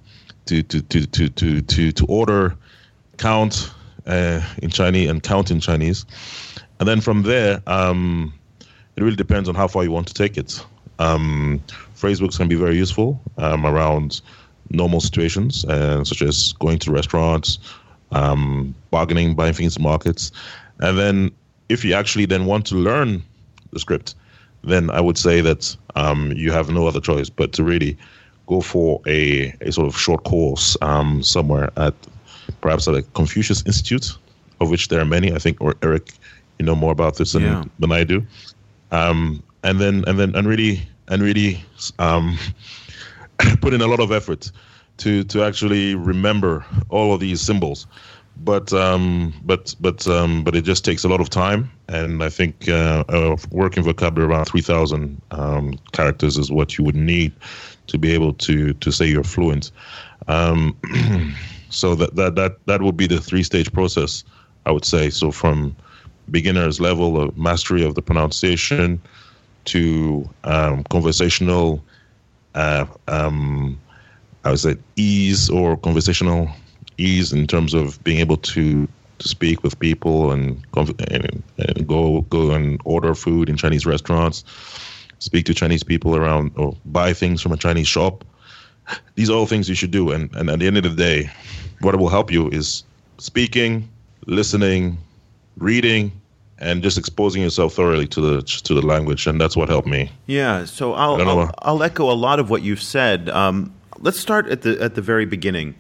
to 0.47 0.63
to 0.63 0.83
to 0.83 1.07
to 1.07 1.29
to 1.29 1.61
to, 1.61 1.93
to 1.93 2.07
order, 2.07 2.57
count 3.19 3.73
uh, 4.07 4.41
in 4.63 4.71
Chinese 4.71 5.11
and 5.11 5.23
count 5.23 5.51
in 5.51 5.61
Chinese, 5.61 6.05
and 6.79 6.89
then 6.89 7.01
from 7.01 7.23
there, 7.23 7.63
um, 7.67 8.33
it 8.97 9.03
really 9.03 9.17
depends 9.17 9.49
on 9.49 9.55
how 9.55 9.69
far 9.69 9.85
you 9.85 9.91
want 9.91 10.09
to 10.09 10.15
take 10.15 10.37
it. 10.37 10.65
Um, 10.99 11.63
phrase 11.95 12.21
books 12.21 12.37
can 12.37 12.49
be 12.49 12.57
very 12.57 12.77
useful 12.77 13.21
um, 13.39 13.65
around 13.65 14.21
normal 14.71 15.01
situations, 15.01 15.65
uh, 15.65 16.05
such 16.05 16.23
as 16.23 16.53
going 16.55 16.79
to 16.81 16.93
restaurants, 16.93 17.59
um, 18.13 18.75
bargaining, 18.91 19.35
buying 19.35 19.55
things 19.55 19.77
in 19.77 19.83
markets. 19.83 20.33
And 20.81 20.99
then 20.99 21.31
if 21.69 21.85
you 21.85 21.95
actually 21.95 22.27
then 22.27 22.47
want 22.47 22.67
to 22.67 22.75
learn 22.75 23.23
the 23.73 23.79
script, 23.79 24.15
then 24.63 24.91
I 24.91 25.01
would 25.01 25.19
say 25.19 25.41
that 25.41 25.77
um, 25.97 26.33
you 26.33 26.53
have 26.53 26.71
no 26.71 26.87
other 26.87 27.01
choice 27.01 27.31
but 27.31 27.53
to 27.53 27.65
really 27.65 27.97
go 28.47 28.61
for 28.61 29.01
a, 29.07 29.55
a 29.61 29.73
sort 29.73 29.87
of 29.87 29.97
short 29.97 30.25
course 30.25 30.77
um, 30.83 31.23
somewhere 31.23 31.71
at 31.77 31.95
perhaps 32.61 32.89
at 32.89 32.95
a 32.95 33.03
Confucius 33.03 33.65
Institute, 33.65 34.17
of 34.61 34.71
which 34.71 34.89
there 34.89 35.01
are 35.01 35.05
many. 35.05 35.33
I 35.33 35.39
think, 35.39 35.61
or 35.61 35.75
Eric, 35.83 36.13
you 36.59 36.67
know 36.67 36.75
more 36.75 36.93
about 36.93 37.17
this 37.17 37.33
than, 37.33 37.43
yeah. 37.43 37.65
than 37.79 37.93
I 37.93 38.05
do. 38.05 38.27
Um, 38.91 39.43
and 39.63 39.81
then 39.81 40.05
and 40.07 40.19
then 40.19 40.35
and 40.35 40.47
really 40.47 40.83
and 41.09 41.23
really 41.23 41.63
um, 41.99 42.39
put 43.61 43.73
in 43.73 43.81
a 43.81 43.87
lot 43.87 44.01
of 44.01 44.13
effort 44.13 44.51
to 44.99 45.25
to 45.25 45.43
actually 45.43 45.95
remember 45.95 46.65
all 46.89 47.15
of 47.15 47.21
these 47.21 47.41
symbols. 47.41 47.87
But 48.43 48.73
um, 48.73 49.35
but 49.45 49.75
but 49.81 50.07
um, 50.07 50.45
but 50.45 50.57
it 50.57 50.63
just 50.63 50.85
takes 50.85 51.05
a 51.05 51.09
lot 51.09 51.21
of 51.21 51.29
time, 51.29 51.71
and 51.89 52.23
I 52.23 52.31
think 52.31 52.69
uh, 52.69 53.05
a 53.09 53.37
working 53.51 53.83
vocabulary 53.83 54.33
around 54.33 54.47
three 54.47 54.63
thousand 54.63 55.21
um, 55.31 55.75
characters 55.93 56.39
is 56.39 56.51
what 56.51 56.79
you 56.79 56.85
would 56.85 56.97
need 56.97 57.33
to 57.89 57.99
be 57.99 58.13
able 58.13 58.33
to 58.35 58.73
to 58.75 58.91
say 58.91 59.07
you're 59.07 59.25
fluent. 59.25 59.71
Um, 60.29 60.77
so 61.71 61.95
that 61.97 62.17
that 62.17 62.35
that 62.37 62.57
that 62.67 62.83
would 62.83 62.97
be 62.97 63.07
the 63.07 63.21
three 63.21 63.43
stage 63.43 63.71
process, 63.73 64.25
I 64.65 64.73
would 64.73 64.87
say. 64.87 65.11
So 65.11 65.31
from 65.31 65.77
beginner's 66.31 66.81
level 66.81 67.21
of 67.21 67.37
mastery 67.37 67.85
of 67.85 67.95
the 67.95 68.03
pronunciation 68.03 69.03
to 69.67 70.29
um, 70.45 70.85
conversational 70.85 71.83
uh, 72.55 72.87
um, 73.09 73.79
I 74.45 74.51
would 74.51 74.61
say 74.61 74.77
ease 74.97 75.51
or 75.51 75.77
conversational 75.77 76.49
ease 77.01 77.33
in 77.33 77.47
terms 77.47 77.75
of 77.75 78.03
being 78.05 78.19
able 78.19 78.37
to, 78.37 78.87
to 79.19 79.29
speak 79.29 79.63
with 79.63 79.79
people 79.79 80.33
and, 80.33 80.63
and, 80.77 81.43
and 81.59 81.89
go 81.89 82.23
go 82.23 82.51
and 82.51 82.81
order 82.85 83.15
food 83.15 83.49
in 83.49 83.57
Chinese 83.57 83.87
restaurants, 83.87 84.45
speak 85.19 85.47
to 85.47 85.55
Chinese 85.55 85.83
people 85.83 86.17
around 86.17 86.53
or 86.57 86.77
buy 86.87 87.13
things 87.13 87.43
from 87.43 87.53
a 87.53 87.57
Chinese 87.57 87.89
shop. 87.89 88.25
These 89.15 89.31
are 89.31 89.35
all 89.35 89.47
things 89.47 89.69
you 89.69 89.75
should 89.75 89.93
do, 89.93 90.11
and, 90.11 90.35
and 90.35 90.51
at 90.51 90.59
the 90.59 90.67
end 90.67 90.77
of 90.77 90.83
the 90.83 90.91
day, 90.91 91.31
what 91.81 91.95
will 91.97 92.09
help 92.09 92.33
you 92.33 92.49
is 92.49 92.83
speaking, 93.19 93.89
listening, 94.27 94.99
reading, 95.59 96.11
and 96.59 96.83
just 96.83 96.99
exposing 96.99 97.43
yourself 97.43 97.75
thoroughly 97.75 98.07
to 98.09 98.21
the 98.21 98.43
to 98.43 98.75
the 98.75 98.83
language, 98.83 99.27
and 99.27 99.41
that's 99.41 99.57
what 99.57 99.69
helped 99.69 99.89
me. 99.89 100.11
Yeah, 100.27 100.65
so 100.65 100.93
I'll 100.95 101.21
I'll, 101.21 101.55
I'll, 101.61 101.83
echo 101.83 102.11
a 102.11 102.15
lot 102.15 102.39
of 102.39 102.51
what 102.51 102.63
you've 102.63 102.83
said. 102.83 103.29
Um, 103.31 103.73
let's 103.99 104.19
start 104.19 104.49
at 104.49 104.63
the 104.63 104.81
at 104.81 104.95
the 104.95 105.03
very 105.03 105.25
beginning, 105.25 105.75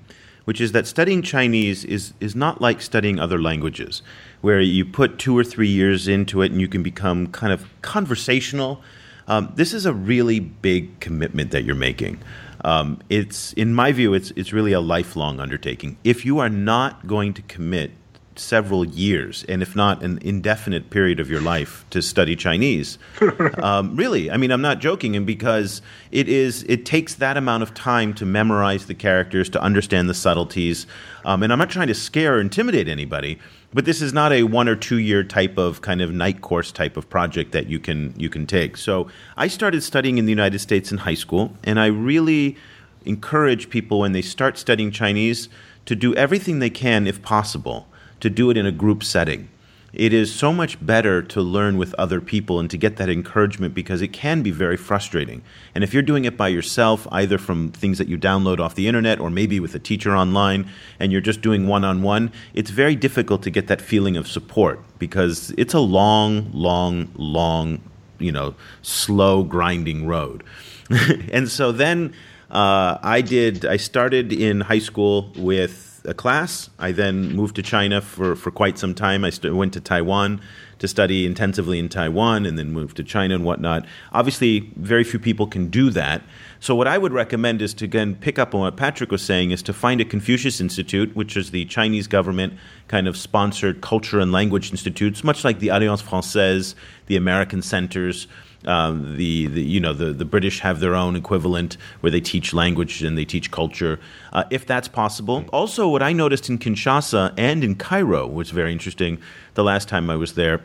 which 0.50 0.60
is 0.60 0.72
that 0.72 0.84
studying 0.84 1.22
Chinese 1.22 1.84
is 1.84 2.12
is 2.18 2.34
not 2.34 2.60
like 2.60 2.82
studying 2.82 3.20
other 3.20 3.40
languages, 3.40 4.02
where 4.40 4.60
you 4.60 4.84
put 4.84 5.16
two 5.16 5.38
or 5.38 5.44
three 5.44 5.68
years 5.68 6.08
into 6.08 6.42
it 6.42 6.50
and 6.50 6.60
you 6.60 6.66
can 6.66 6.82
become 6.82 7.28
kind 7.28 7.52
of 7.52 7.66
conversational. 7.82 8.82
Um, 9.28 9.52
this 9.54 9.72
is 9.72 9.86
a 9.86 9.92
really 9.92 10.40
big 10.40 10.98
commitment 10.98 11.52
that 11.52 11.62
you're 11.62 11.76
making. 11.76 12.18
Um, 12.64 12.98
it's 13.08 13.52
in 13.52 13.74
my 13.74 13.92
view, 13.92 14.12
it's 14.12 14.32
it's 14.32 14.52
really 14.52 14.72
a 14.72 14.80
lifelong 14.80 15.38
undertaking. 15.38 15.98
If 16.02 16.24
you 16.24 16.40
are 16.40 16.50
not 16.50 17.06
going 17.06 17.32
to 17.34 17.42
commit 17.42 17.92
several 18.40 18.85
years, 18.85 19.44
and 19.48 19.62
if 19.62 19.76
not 19.76 20.03
an 20.03 20.18
indefinite 20.22 20.90
period 20.90 21.20
of 21.20 21.31
your 21.31 21.40
life, 21.40 21.85
to 21.90 22.00
study 22.00 22.35
Chinese. 22.35 22.98
um, 23.62 23.94
really, 23.96 24.31
I 24.31 24.37
mean, 24.37 24.50
I'm 24.50 24.62
not 24.62 24.79
joking, 24.79 25.14
and 25.14 25.26
because 25.26 25.83
it 26.11 26.29
is, 26.29 26.64
it 26.64 26.87
takes 26.87 27.14
that 27.16 27.37
amount 27.37 27.62
of 27.62 27.74
time 27.74 28.14
to 28.14 28.26
memorize 28.26 28.87
the 28.87 28.94
characters, 28.94 29.48
to 29.50 29.62
understand 29.62 30.09
the 30.09 30.14
subtleties. 30.14 30.87
Um, 31.24 31.42
and 31.42 31.53
I'm 31.53 31.59
not 31.59 31.70
trying 31.70 31.88
to 31.88 31.94
scare 31.94 32.37
or 32.37 32.40
intimidate 32.40 32.88
anybody, 32.88 33.38
but 33.72 33.85
this 33.85 34.00
is 34.00 34.12
not 34.12 34.33
a 34.33 34.44
one 34.44 34.68
or 34.68 34.76
two 34.76 34.98
year 34.98 35.22
type 35.22 35.59
of 35.59 35.83
kind 35.83 36.00
of 36.00 36.11
night 36.11 36.40
course 36.40 36.72
type 36.72 36.96
of 36.96 37.09
project 37.09 37.53
that 37.53 37.66
you 37.66 37.79
can 37.79 38.14
you 38.16 38.29
can 38.29 38.46
take. 38.46 38.76
So 38.76 39.09
I 39.37 39.48
started 39.48 39.83
studying 39.83 40.18
in 40.18 40.24
the 40.24 40.33
United 40.33 40.59
States 40.59 40.90
in 40.90 40.98
high 40.98 41.14
school, 41.14 41.53
and 41.62 41.79
I 41.79 41.87
really 41.87 42.57
encourage 43.05 43.70
people 43.70 44.00
when 44.00 44.12
they 44.12 44.22
start 44.22 44.59
studying 44.59 44.90
Chinese 44.90 45.48
to 45.87 45.96
do 45.96 46.14
everything 46.14 46.59
they 46.59 46.70
can, 46.70 47.07
if 47.07 47.22
possible, 47.22 47.87
to 48.20 48.30
do 48.30 48.50
it 48.50 48.56
in 48.56 48.66
a 48.66 48.72
group 48.72 49.02
setting. 49.02 49.48
It 49.92 50.12
is 50.12 50.33
so 50.33 50.52
much 50.52 50.85
better 50.85 51.20
to 51.20 51.40
learn 51.40 51.76
with 51.76 51.94
other 51.94 52.20
people 52.20 52.61
and 52.61 52.70
to 52.70 52.76
get 52.76 52.96
that 52.96 53.09
encouragement 53.09 53.74
because 53.74 54.02
it 54.02 54.12
can 54.12 54.40
be 54.42 54.52
very 54.52 54.76
frustrating. 54.76 55.42
And 55.74 55.83
if 55.83 55.92
you're 55.92 56.04
doing 56.04 56.24
it 56.24 56.37
by 56.37 56.48
yourself, 56.48 57.09
either 57.11 57.38
from 57.38 57.72
things 57.72 57.98
that 57.98 58.06
you 58.06 58.16
download 58.16 58.61
off 58.61 58.76
the 58.76 58.87
internet 58.87 59.18
or 59.18 59.30
maybe 59.30 59.59
with 59.59 59.74
a 59.74 59.80
teacher 59.80 60.16
online, 60.16 60.70
and 61.00 61.11
you're 61.11 61.20
just 61.20 61.40
doing 61.40 61.66
one 61.66 61.85
on 61.85 62.02
one, 62.02 62.30
it's 62.54 62.70
very 62.70 62.94
difficult 62.94 63.42
to 63.42 63.50
get 63.50 63.66
that 63.66 63.80
feeling 63.80 64.16
of 64.16 64.28
support 64.28 64.80
because 65.00 65.52
it's 65.59 65.74
a 65.74 65.80
long, 65.80 66.50
long, 66.52 67.11
long, 67.16 67.80
you 68.20 68.30
know, 68.30 68.54
slow 68.83 69.42
grinding 69.42 70.06
road. 70.06 70.44
and 71.33 71.48
so 71.48 71.72
then 71.72 72.14
uh, 72.48 72.98
I 73.02 73.22
did, 73.22 73.66
I 73.66 73.76
started 73.76 74.33
in 74.33 74.61
high 74.61 74.78
school 74.78 75.33
with 75.37 75.89
a 76.04 76.14
class. 76.14 76.70
I 76.78 76.92
then 76.92 77.34
moved 77.34 77.56
to 77.56 77.62
China 77.62 78.00
for, 78.00 78.34
for 78.34 78.50
quite 78.50 78.78
some 78.78 78.94
time. 78.94 79.24
I 79.24 79.30
st- 79.30 79.54
went 79.54 79.72
to 79.74 79.80
Taiwan 79.80 80.40
to 80.78 80.88
study 80.88 81.26
intensively 81.26 81.78
in 81.78 81.88
Taiwan 81.88 82.46
and 82.46 82.58
then 82.58 82.72
moved 82.72 82.96
to 82.96 83.04
China 83.04 83.34
and 83.34 83.44
whatnot. 83.44 83.84
Obviously, 84.12 84.60
very 84.76 85.04
few 85.04 85.18
people 85.18 85.46
can 85.46 85.68
do 85.68 85.90
that. 85.90 86.22
So, 86.58 86.74
what 86.74 86.88
I 86.88 86.98
would 86.98 87.12
recommend 87.12 87.62
is 87.62 87.74
to 87.74 87.84
again 87.84 88.14
pick 88.14 88.38
up 88.38 88.54
on 88.54 88.62
what 88.62 88.76
Patrick 88.76 89.10
was 89.10 89.22
saying 89.22 89.50
is 89.50 89.62
to 89.62 89.72
find 89.72 90.00
a 90.00 90.04
Confucius 90.04 90.60
Institute, 90.60 91.14
which 91.14 91.36
is 91.36 91.50
the 91.50 91.66
Chinese 91.66 92.06
government 92.06 92.54
kind 92.88 93.06
of 93.06 93.16
sponsored 93.16 93.80
culture 93.80 94.20
and 94.20 94.32
language 94.32 94.70
institutes, 94.70 95.22
much 95.22 95.44
like 95.44 95.58
the 95.58 95.68
Alliance 95.68 96.00
Francaise, 96.00 96.74
the 97.06 97.16
American 97.16 97.62
centers. 97.62 98.26
Um, 98.66 99.16
the, 99.16 99.46
the, 99.46 99.62
you 99.62 99.81
know 99.81 99.94
the, 99.94 100.12
the 100.12 100.27
British 100.27 100.61
have 100.61 100.81
their 100.81 100.94
own 100.94 101.16
equivalent 101.16 101.79
where 102.01 102.11
they 102.11 102.20
teach 102.20 102.53
language 102.53 103.03
and 103.03 103.16
they 103.16 103.25
teach 103.25 103.51
culture, 103.51 103.99
uh, 104.35 104.44
if 104.51 104.66
that's 104.66 104.87
possible. 104.87 105.46
Also, 105.51 105.88
what 105.88 106.03
I 106.03 106.12
noticed 106.12 106.51
in 106.51 106.59
Kinshasa 106.59 107.33
and 107.38 107.64
in 107.64 107.75
Cairo 107.75 108.27
was 108.27 108.51
very 108.51 108.73
interesting. 108.73 109.18
The 109.55 109.64
last 109.64 109.88
time 109.88 110.11
I 110.11 110.16
was 110.16 110.35
there, 110.35 110.61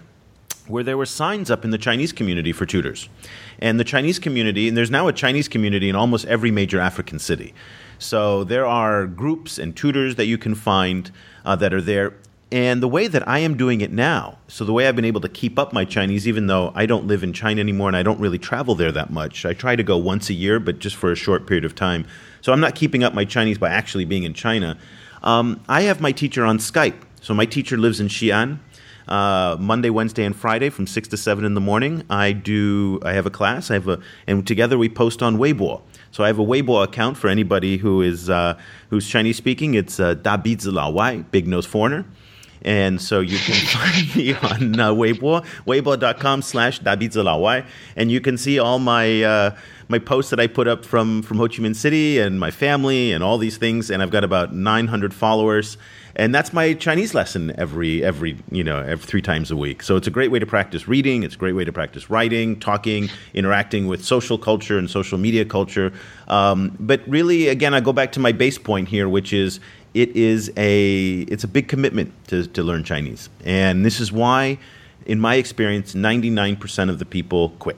where 0.67 0.83
there 0.83 0.97
were 0.97 1.05
signs 1.05 1.49
up 1.49 1.63
in 1.63 1.71
the 1.71 1.77
Chinese 1.77 2.11
community 2.11 2.51
for 2.51 2.65
tutors, 2.65 3.07
and 3.59 3.79
the 3.79 3.85
Chinese 3.85 4.19
community, 4.19 4.67
and 4.67 4.75
there's 4.75 4.91
now 4.91 5.07
a 5.07 5.13
Chinese 5.13 5.47
community 5.47 5.87
in 5.87 5.95
almost 5.95 6.25
every 6.25 6.51
major 6.51 6.81
African 6.81 7.17
city. 7.17 7.53
So 7.97 8.43
there 8.43 8.65
are 8.65 9.05
groups 9.05 9.57
and 9.57 9.73
tutors 9.75 10.15
that 10.15 10.25
you 10.25 10.37
can 10.37 10.53
find 10.53 11.11
uh, 11.45 11.55
that 11.55 11.73
are 11.73 11.81
there. 11.81 12.13
And 12.55 12.81
the 12.81 12.87
way 12.87 13.07
that 13.07 13.27
I 13.27 13.39
am 13.39 13.57
doing 13.57 13.81
it 13.81 13.91
now, 13.91 14.37
so 14.47 14.63
the 14.63 14.71
way 14.71 14.87
I've 14.87 14.95
been 14.95 15.03
able 15.03 15.19
to 15.19 15.27
keep 15.27 15.59
up 15.59 15.73
my 15.73 15.83
Chinese, 15.83 16.25
even 16.25 16.47
though 16.47 16.71
I 16.73 16.85
don't 16.85 17.05
live 17.05 17.21
in 17.21 17.33
China 17.33 17.59
anymore 17.59 17.89
and 17.89 17.97
I 17.97 18.01
don't 18.01 18.17
really 18.17 18.37
travel 18.37 18.75
there 18.75 18.93
that 18.93 19.09
much, 19.09 19.45
I 19.45 19.51
try 19.51 19.75
to 19.75 19.83
go 19.83 19.97
once 19.97 20.29
a 20.29 20.33
year, 20.33 20.61
but 20.61 20.79
just 20.79 20.95
for 20.95 21.11
a 21.11 21.17
short 21.17 21.47
period 21.47 21.65
of 21.65 21.75
time. 21.75 22.07
So 22.39 22.53
I'm 22.53 22.61
not 22.61 22.73
keeping 22.73 23.03
up 23.03 23.13
my 23.13 23.25
Chinese 23.25 23.57
by 23.57 23.71
actually 23.71 24.05
being 24.05 24.23
in 24.23 24.33
China. 24.33 24.77
Um, 25.21 25.59
I 25.67 25.81
have 25.81 25.99
my 25.99 26.13
teacher 26.13 26.45
on 26.45 26.59
Skype. 26.59 26.95
So 27.19 27.33
my 27.33 27.45
teacher 27.45 27.75
lives 27.75 27.99
in 27.99 28.07
Xi'an. 28.07 28.59
Uh, 29.05 29.57
Monday, 29.59 29.89
Wednesday, 29.89 30.23
and 30.23 30.33
Friday 30.33 30.69
from 30.69 30.87
six 30.87 31.09
to 31.09 31.17
seven 31.17 31.43
in 31.43 31.55
the 31.55 31.61
morning. 31.61 32.03
I 32.09 32.31
do. 32.31 33.01
I 33.03 33.13
have 33.13 33.25
a 33.25 33.29
class. 33.29 33.69
I 33.69 33.73
have 33.73 33.89
a, 33.89 33.99
and 34.27 34.47
together 34.47 34.77
we 34.77 34.87
post 34.87 35.21
on 35.21 35.37
Weibo. 35.37 35.81
So 36.11 36.23
I 36.23 36.27
have 36.27 36.39
a 36.39 36.45
Weibo 36.45 36.83
account 36.83 37.17
for 37.17 37.27
anybody 37.27 37.77
who 37.77 38.01
is 38.01 38.29
uh, 38.29 38.57
who's 38.89 39.07
Chinese 39.07 39.35
speaking. 39.35 39.73
It's 39.73 39.99
uh, 39.99 40.13
Da 40.13 40.37
Wai, 40.37 41.17
Big 41.17 41.47
Nose 41.47 41.65
Foreigner. 41.65 42.05
And 42.65 42.99
so 43.01 43.21
you 43.21 43.37
can 43.37 43.53
find 43.67 44.15
me 44.15 44.33
on 44.33 44.79
uh, 44.79 44.91
Weibo, 44.91 45.45
weibo.com 45.65 46.41
slash 46.41 46.81
Wai, 46.81 47.63
and 47.95 48.11
you 48.11 48.19
can 48.19 48.37
see 48.37 48.59
all 48.59 48.79
my 48.79 49.23
uh, 49.23 49.55
my 49.87 49.99
posts 49.99 50.31
that 50.31 50.39
I 50.39 50.47
put 50.47 50.67
up 50.67 50.83
from, 50.83 51.21
from 51.21 51.37
Ho 51.37 51.47
Chi 51.47 51.57
Minh 51.57 51.75
City 51.75 52.19
and 52.19 52.39
my 52.39 52.49
family 52.49 53.11
and 53.11 53.23
all 53.23 53.37
these 53.37 53.57
things. 53.57 53.91
And 53.91 54.01
I've 54.01 54.09
got 54.09 54.23
about 54.23 54.51
900 54.51 55.13
followers 55.13 55.77
and 56.15 56.33
that's 56.33 56.53
my 56.53 56.73
Chinese 56.73 57.13
lesson 57.13 57.53
every 57.57 58.03
every 58.03 58.37
you 58.49 58.63
know 58.63 58.79
every 58.79 59.05
three 59.05 59.21
times 59.21 59.51
a 59.51 59.55
week. 59.55 59.83
So 59.83 59.97
it's 59.97 60.07
a 60.07 60.11
great 60.11 60.31
way 60.31 60.39
to 60.39 60.45
practice 60.45 60.87
reading. 60.87 61.23
It's 61.23 61.35
a 61.35 61.37
great 61.37 61.53
way 61.53 61.65
to 61.65 61.73
practice 61.73 62.09
writing, 62.09 62.59
talking, 62.59 63.09
interacting 63.33 63.87
with 63.87 64.03
social 64.03 64.37
culture 64.37 64.77
and 64.77 64.89
social 64.89 65.17
media 65.17 65.43
culture. 65.43 65.91
Um, 66.27 66.75
but 66.79 67.01
really, 67.07 67.49
again, 67.49 67.73
I 67.73 67.81
go 67.81 67.91
back 67.91 68.13
to 68.13 68.19
my 68.19 68.31
base 68.31 68.57
point 68.57 68.87
here, 68.87 69.09
which 69.09 69.33
is 69.33 69.59
it 69.95 70.15
is 70.15 70.51
a 70.57 71.21
it's 71.21 71.43
a 71.43 71.47
big 71.47 71.67
commitment 71.67 72.13
to 72.27 72.45
to 72.45 72.61
learn 72.61 72.83
Chinese, 72.83 73.29
and 73.43 73.83
this 73.83 73.99
is 73.99 74.11
why, 74.11 74.59
in 75.07 75.19
my 75.19 75.35
experience, 75.35 75.95
ninety 75.95 76.29
nine 76.29 76.55
percent 76.57 76.91
of 76.91 76.99
the 76.99 77.05
people 77.05 77.49
quit 77.57 77.77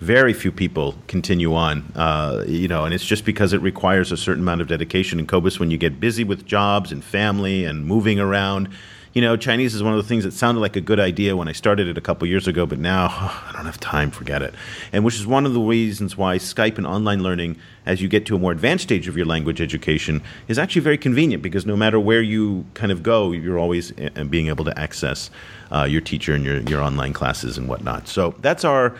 very 0.00 0.32
few 0.32 0.50
people 0.50 0.96
continue 1.06 1.54
on, 1.54 1.92
uh, 1.94 2.42
you 2.48 2.66
know, 2.66 2.84
and 2.84 2.92
it's 2.92 3.04
just 3.04 3.24
because 3.24 3.52
it 3.52 3.62
requires 3.62 4.10
a 4.10 4.16
certain 4.16 4.42
amount 4.42 4.60
of 4.60 4.66
dedication. 4.66 5.20
And 5.20 5.28
Cobus, 5.28 5.60
when 5.60 5.70
you 5.70 5.78
get 5.78 6.00
busy 6.00 6.24
with 6.24 6.44
jobs 6.44 6.90
and 6.90 7.04
family 7.04 7.64
and 7.64 7.86
moving 7.86 8.18
around, 8.18 8.68
you 9.12 9.20
know, 9.20 9.36
Chinese 9.36 9.74
is 9.74 9.82
one 9.82 9.92
of 9.92 10.02
the 10.02 10.08
things 10.08 10.24
that 10.24 10.32
sounded 10.32 10.60
like 10.60 10.74
a 10.74 10.80
good 10.80 10.98
idea 10.98 11.36
when 11.36 11.46
I 11.46 11.52
started 11.52 11.86
it 11.86 11.98
a 11.98 12.00
couple 12.00 12.26
years 12.26 12.48
ago, 12.48 12.64
but 12.64 12.78
now 12.78 13.08
oh, 13.10 13.44
I 13.48 13.52
don't 13.52 13.66
have 13.66 13.78
time, 13.78 14.10
forget 14.10 14.42
it. 14.42 14.54
And 14.92 15.04
which 15.04 15.16
is 15.16 15.26
one 15.26 15.44
of 15.44 15.52
the 15.52 15.60
reasons 15.60 16.16
why 16.16 16.38
Skype 16.38 16.78
and 16.78 16.86
online 16.86 17.22
learning, 17.22 17.56
as 17.84 18.00
you 18.00 18.08
get 18.08 18.24
to 18.26 18.36
a 18.36 18.38
more 18.38 18.52
advanced 18.52 18.84
stage 18.84 19.08
of 19.08 19.16
your 19.16 19.26
language 19.26 19.60
education, 19.60 20.22
is 20.48 20.58
actually 20.58 20.82
very 20.82 20.98
convenient 20.98 21.42
because 21.42 21.66
no 21.66 21.76
matter 21.76 22.00
where 22.00 22.22
you 22.22 22.64
kind 22.74 22.90
of 22.90 23.02
go, 23.02 23.32
you're 23.32 23.58
always 23.58 23.92
uh, 23.98 24.24
being 24.24 24.48
able 24.48 24.64
to 24.64 24.78
access 24.78 25.30
uh, 25.70 25.84
your 25.84 26.00
teacher 26.00 26.34
and 26.34 26.44
your, 26.44 26.60
your 26.62 26.80
online 26.80 27.12
classes 27.12 27.58
and 27.58 27.68
whatnot. 27.68 28.08
So 28.08 28.34
that's 28.40 28.64
our 28.64 28.96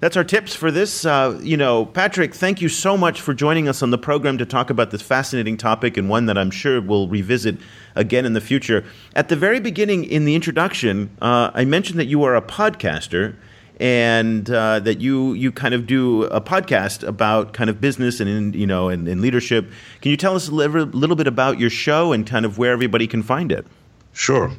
that's 0.00 0.16
our 0.16 0.24
tips 0.24 0.54
for 0.54 0.70
this. 0.70 1.04
Uh, 1.04 1.38
you 1.42 1.56
know, 1.56 1.86
Patrick, 1.86 2.34
thank 2.34 2.60
you 2.60 2.68
so 2.68 2.96
much 2.96 3.20
for 3.20 3.34
joining 3.34 3.68
us 3.68 3.82
on 3.82 3.90
the 3.90 3.98
program 3.98 4.38
to 4.38 4.46
talk 4.46 4.70
about 4.70 4.90
this 4.90 5.02
fascinating 5.02 5.56
topic 5.56 5.96
and 5.96 6.08
one 6.08 6.26
that 6.26 6.38
I'm 6.38 6.50
sure 6.50 6.80
we'll 6.80 7.08
revisit 7.08 7.58
again 7.94 8.24
in 8.24 8.32
the 8.32 8.40
future. 8.40 8.84
At 9.16 9.28
the 9.28 9.36
very 9.36 9.58
beginning, 9.58 10.04
in 10.04 10.24
the 10.24 10.34
introduction, 10.34 11.10
uh, 11.20 11.50
I 11.52 11.64
mentioned 11.64 11.98
that 11.98 12.06
you 12.06 12.22
are 12.22 12.36
a 12.36 12.42
podcaster 12.42 13.34
and 13.80 14.50
uh, 14.50 14.80
that 14.80 15.00
you 15.00 15.34
you 15.34 15.52
kind 15.52 15.74
of 15.74 15.86
do 15.86 16.24
a 16.24 16.40
podcast 16.40 17.06
about 17.06 17.52
kind 17.52 17.70
of 17.70 17.80
business 17.80 18.18
and 18.18 18.54
you 18.54 18.66
know 18.66 18.88
and, 18.88 19.06
and 19.08 19.20
leadership. 19.20 19.70
Can 20.00 20.10
you 20.10 20.16
tell 20.16 20.34
us 20.34 20.48
a 20.48 20.52
little, 20.52 21.16
bit 21.16 21.26
about 21.26 21.58
your 21.58 21.70
show 21.70 22.12
and 22.12 22.26
kind 22.26 22.44
of 22.44 22.58
where 22.58 22.72
everybody 22.72 23.06
can 23.06 23.22
find 23.22 23.52
it? 23.52 23.66
Sure. 24.12 24.50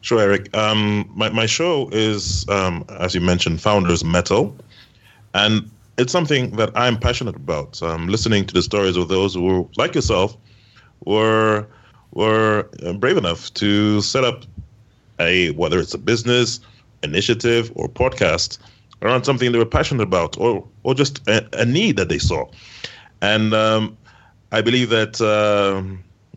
Sure, 0.00 0.20
Eric. 0.20 0.56
Um, 0.56 1.10
my, 1.16 1.28
my 1.30 1.46
show 1.46 1.88
is, 1.90 2.48
um, 2.48 2.84
as 3.00 3.16
you 3.16 3.20
mentioned, 3.20 3.60
Founders 3.60 4.04
Metal 4.04 4.56
and 5.34 5.70
it's 5.98 6.12
something 6.12 6.56
that 6.56 6.70
I'm 6.76 6.98
passionate 6.98 7.36
about. 7.36 7.82
Um, 7.82 8.08
listening 8.08 8.46
to 8.46 8.54
the 8.54 8.62
stories 8.62 8.96
of 8.96 9.08
those 9.08 9.34
who, 9.34 9.68
like 9.76 9.94
yourself, 9.94 10.36
were 11.04 11.66
were 12.12 12.68
uh, 12.84 12.92
brave 12.94 13.16
enough 13.16 13.52
to 13.54 14.00
set 14.00 14.24
up 14.24 14.44
a 15.20 15.50
whether 15.52 15.78
it's 15.78 15.94
a 15.94 15.98
business 15.98 16.60
initiative 17.02 17.70
or 17.74 17.88
podcast 17.88 18.58
around 19.02 19.24
something 19.24 19.52
they 19.52 19.58
were 19.58 19.66
passionate 19.66 20.02
about, 20.02 20.38
or 20.38 20.66
or 20.84 20.94
just 20.94 21.26
a, 21.28 21.46
a 21.52 21.64
need 21.64 21.96
that 21.96 22.08
they 22.08 22.18
saw. 22.18 22.46
And 23.20 23.52
um, 23.52 23.96
I 24.52 24.60
believe 24.62 24.90
that 24.90 25.20
uh, 25.20 25.82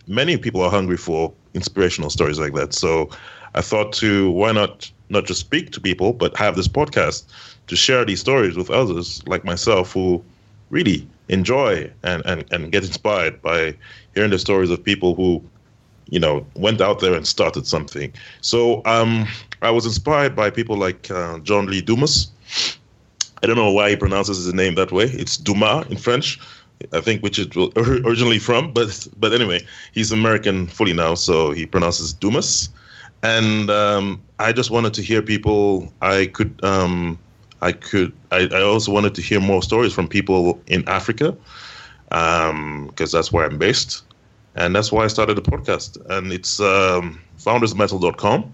many 0.07 0.37
people 0.37 0.61
are 0.61 0.71
hungry 0.71 0.97
for 0.97 1.31
inspirational 1.53 2.09
stories 2.09 2.39
like 2.39 2.53
that. 2.53 2.73
So 2.73 3.09
I 3.55 3.61
thought 3.61 3.93
to 3.93 4.31
why 4.31 4.51
not 4.51 4.91
not 5.09 5.25
just 5.25 5.39
speak 5.39 5.71
to 5.71 5.81
people, 5.81 6.13
but 6.13 6.35
have 6.37 6.55
this 6.55 6.67
podcast 6.67 7.25
to 7.67 7.75
share 7.75 8.05
these 8.05 8.19
stories 8.19 8.57
with 8.57 8.69
others 8.69 9.21
like 9.27 9.43
myself 9.45 9.93
who 9.93 10.23
really 10.69 11.07
enjoy 11.29 11.89
and, 12.03 12.21
and, 12.25 12.45
and 12.51 12.71
get 12.71 12.83
inspired 12.83 13.41
by 13.41 13.75
hearing 14.13 14.31
the 14.31 14.39
stories 14.39 14.69
of 14.69 14.83
people 14.83 15.15
who 15.15 15.41
you 16.09 16.19
know 16.19 16.45
went 16.55 16.81
out 16.81 16.99
there 16.99 17.13
and 17.13 17.27
started 17.27 17.65
something. 17.65 18.11
So 18.41 18.81
um, 18.85 19.27
i 19.61 19.69
was 19.69 19.85
inspired 19.85 20.35
by 20.35 20.49
people 20.49 20.77
like 20.77 21.09
uh, 21.11 21.39
john 21.39 21.67
lee 21.67 21.81
dumas. 21.81 22.31
I 23.43 23.47
don't 23.47 23.55
know 23.55 23.71
why 23.71 23.89
he 23.91 23.95
pronounces 23.95 24.43
his 24.45 24.53
name 24.53 24.75
that 24.75 24.91
way. 24.91 25.05
It's 25.05 25.37
dumas 25.37 25.87
in 25.89 25.97
french 25.97 26.39
i 26.93 26.99
think 26.99 27.21
which 27.21 27.39
it 27.39 27.55
was 27.55 27.69
originally 27.77 28.39
from 28.39 28.73
but 28.73 29.07
but 29.19 29.33
anyway 29.33 29.59
he's 29.91 30.11
american 30.11 30.67
fully 30.67 30.93
now 30.93 31.13
so 31.13 31.51
he 31.51 31.65
pronounces 31.65 32.13
dumas. 32.13 32.69
And 33.23 33.69
um, 33.69 34.21
i 34.39 34.51
just 34.51 34.71
wanted 34.71 34.93
to 34.95 35.01
hear 35.01 35.21
people 35.21 35.91
i 36.01 36.25
could 36.27 36.59
um, 36.63 37.19
I 37.61 37.71
could. 37.71 38.13
I, 38.31 38.49
I 38.51 38.61
also 38.61 38.91
wanted 38.91 39.15
to 39.15 39.21
hear 39.21 39.39
more 39.39 39.61
stories 39.61 39.93
from 39.93 40.07
people 40.07 40.59
in 40.67 40.87
Africa, 40.87 41.35
because 42.09 42.49
um, 42.49 42.91
that's 42.95 43.31
where 43.31 43.45
I'm 43.45 43.57
based, 43.57 44.03
and 44.55 44.75
that's 44.75 44.91
why 44.91 45.03
I 45.03 45.07
started 45.07 45.35
the 45.35 45.41
podcast. 45.41 45.97
And 46.09 46.33
it's 46.33 46.59
um, 46.59 47.21
foundersmetal.com. 47.37 48.51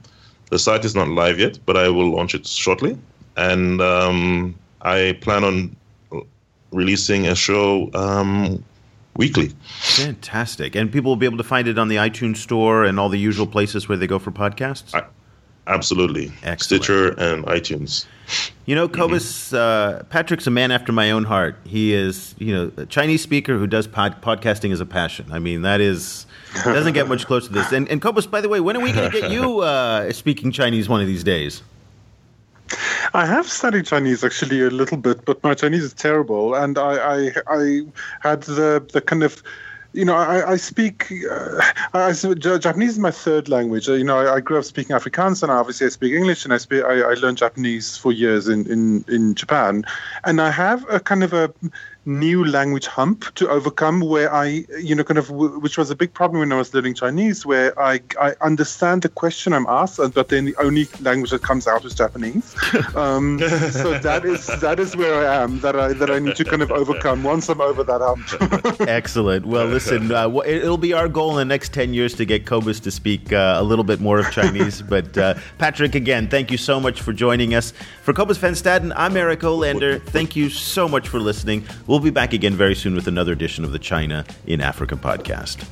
The 0.50 0.60
site 0.60 0.86
is 0.86 0.96
not 0.96 1.10
live 1.10 1.40
yet, 1.40 1.60
but 1.66 1.76
I 1.76 1.90
will 1.90 2.12
launch 2.12 2.34
it 2.34 2.46
shortly. 2.46 2.98
And 3.36 3.82
um, 3.82 4.56
I 4.82 5.18
plan 5.22 5.44
on 5.44 5.76
releasing 6.72 7.28
a 7.28 7.36
show 7.36 7.90
um, 7.94 8.64
weekly. 9.16 9.52
Fantastic. 9.80 10.76
And 10.76 10.92
people 10.92 11.12
will 11.12 11.18
be 11.18 11.26
able 11.26 11.38
to 11.38 11.44
find 11.44 11.68
it 11.68 11.78
on 11.78 11.88
the 11.88 11.98
iTunes 11.98 12.38
store 12.38 12.86
and 12.86 13.00
all 13.00 13.10
the 13.10 13.20
usual 13.20 13.48
places 13.48 13.90
where 13.90 13.98
they 13.98 14.08
go 14.08 14.20
for 14.20 14.32
podcasts? 14.32 14.96
I, 14.96 15.06
absolutely. 15.68 16.32
Excellent. 16.44 16.84
Stitcher 16.84 17.10
and 17.20 17.46
iTunes. 17.46 18.06
You 18.66 18.76
know, 18.76 18.90
Cobus, 18.90 19.54
uh, 19.54 20.04
Patrick's 20.10 20.48
a 20.48 20.52
man 20.52 20.72
after 20.72 20.92
my 20.92 21.12
own 21.12 21.24
heart. 21.24 21.56
He 21.66 21.94
is, 21.94 22.36
you 22.38 22.54
know, 22.54 22.72
a 22.76 22.86
Chinese 22.86 23.22
speaker 23.22 23.58
who 23.58 23.68
does 23.68 23.88
pod- 23.88 24.22
podcasting 24.22 24.74
as 24.74 24.82
a 24.82 24.86
passion. 24.86 25.28
I 25.32 25.40
mean, 25.40 25.62
that 25.62 25.80
is 25.80 26.26
doesn't 26.64 26.94
get 26.94 27.08
much 27.08 27.26
closer 27.26 27.48
to 27.48 27.54
this. 27.54 27.72
And, 27.72 27.88
and 27.90 28.02
Cobus, 28.02 28.26
by 28.26 28.42
the 28.42 28.50
way, 28.50 28.60
when 28.60 28.76
are 28.76 28.82
we 28.82 28.92
going 28.92 29.10
to 29.10 29.22
get 29.22 29.32
you 29.32 29.60
uh, 29.62 30.12
speaking 30.12 30.52
Chinese 30.52 30.90
one 30.90 31.02
of 31.02 31.08
these 31.08 31.24
days? 31.24 31.62
I 33.14 33.26
have 33.26 33.48
studied 33.48 33.86
Chinese 33.86 34.24
actually 34.24 34.62
a 34.62 34.70
little 34.70 34.98
bit, 34.98 35.24
but 35.24 35.42
my 35.42 35.54
Chinese 35.54 35.84
is 35.84 35.94
terrible, 35.94 36.54
and 36.54 36.78
I 36.78 36.98
I, 36.98 37.32
I 37.48 37.82
had 38.20 38.44
the 38.44 38.86
the 38.92 39.00
kind 39.00 39.24
of 39.24 39.42
you 39.94 40.06
know, 40.06 40.16
I, 40.16 40.52
I 40.52 40.56
speak 40.58 41.12
uh, 41.30 41.62
I, 41.94 42.14
Japanese 42.14 42.92
is 42.92 43.00
my 43.00 43.12
third 43.12 43.50
language. 43.50 43.88
You 43.88 44.04
know, 44.04 44.20
I, 44.20 44.36
I, 44.36 44.40
grew 44.40 44.60
up 44.60 44.66
speaking 44.66 44.96
Afrikaans, 44.96 45.42
and 45.44 45.52
obviously 45.52 45.88
I 45.88 45.90
speak 45.90 46.14
English, 46.14 46.46
and 46.46 46.54
I 46.54 46.58
speak 46.58 46.84
I, 46.84 47.02
I 47.02 47.14
learned 47.16 47.38
Japanese 47.38 47.98
for 47.98 48.12
years 48.12 48.48
in, 48.48 48.70
in 48.72 49.06
in 49.08 49.36
Japan, 49.36 49.84
and 50.24 50.42
I 50.42 50.52
have 50.52 50.86
a 50.90 51.00
kind 51.00 51.24
of 51.24 51.34
a 51.34 51.54
new 52.08 52.46
language 52.46 52.88
hump 52.88 53.34
to 53.36 53.50
overcome 53.50 54.00
where 54.00 54.34
I, 54.34 54.66
you 54.80 54.96
know, 54.96 55.04
kind 55.04 55.18
of, 55.18 55.30
which 55.30 55.78
was 55.78 55.92
a 55.92 55.96
big 55.96 56.14
problem 56.14 56.40
when 56.40 56.52
I 56.52 56.56
was 56.56 56.74
learning 56.74 56.96
Chinese, 56.96 57.46
where 57.46 57.78
I, 57.80 58.00
I 58.20 58.34
understand 58.42 59.02
the 59.02 59.10
question 59.10 59.54
I'm 59.54 59.68
asked, 59.68 60.00
but 60.14 60.30
then 60.30 60.46
the 60.46 60.56
only 60.58 60.88
language 61.02 61.32
that 61.32 61.44
comes 61.44 61.68
out 61.68 61.86
is 61.86 61.94
Japanese. 61.94 62.56
Um, 62.96 63.40
so 63.40 63.98
that 64.00 64.26
is 64.26 64.48
that 64.60 64.80
is 64.80 64.96
where 64.96 65.28
I 65.28 65.44
am. 65.44 65.60
That 65.60 65.76
I 65.76 65.94
that 65.94 66.10
I 66.10 66.20
need 66.20 66.36
to 66.38 66.46
kind 66.46 66.62
of 66.62 66.72
overcome. 66.72 67.24
Once 67.24 67.50
I'm 67.50 67.62
over 67.62 67.84
that 67.84 68.02
hump. 68.02 68.82
Excellent. 68.88 69.46
Well, 69.46 69.66
listen, 69.66 70.12
uh, 70.12 70.30
it'll 70.46 70.78
be 70.78 70.94
our 70.94 71.08
goal 71.08 71.38
in 71.38 71.48
the 71.48 71.54
next 71.54 71.74
ten 71.74 71.94
years 71.94 72.14
to 72.16 72.26
get 72.26 72.46
Cobus 72.46 72.80
to 72.82 72.92
speak 72.92 73.34
uh, 73.34 73.58
a 73.58 73.64
little 73.64 73.84
bit 73.84 74.00
more 74.00 74.20
of 74.20 74.32
Chinese. 74.32 74.82
but 74.90 75.18
uh, 75.18 75.36
Patrick, 75.58 75.96
again, 75.96 76.28
thank 76.28 76.50
you 76.50 76.58
so 76.58 76.80
much 76.80 77.02
for 77.02 77.14
joining 77.14 77.54
us. 77.54 77.74
For 78.02 78.14
Cobus 78.14 78.38
van 78.38 78.54
Staden, 78.54 78.94
I'm 78.96 79.16
Eric 79.18 79.42
Olander. 79.42 80.02
Thank 80.02 80.36
you 80.36 80.50
so 80.50 80.88
much 80.88 81.08
for 81.08 81.20
listening. 81.20 81.66
We'll 81.88 81.97
We'll 81.98 82.04
be 82.04 82.12
back 82.12 82.34
again 82.34 82.54
very 82.54 82.76
soon 82.76 82.94
with 82.94 83.08
another 83.08 83.32
edition 83.32 83.64
of 83.64 83.72
the 83.72 83.80
China 83.80 84.24
in 84.46 84.62
Africa 84.62 84.96
podcast. 84.96 85.68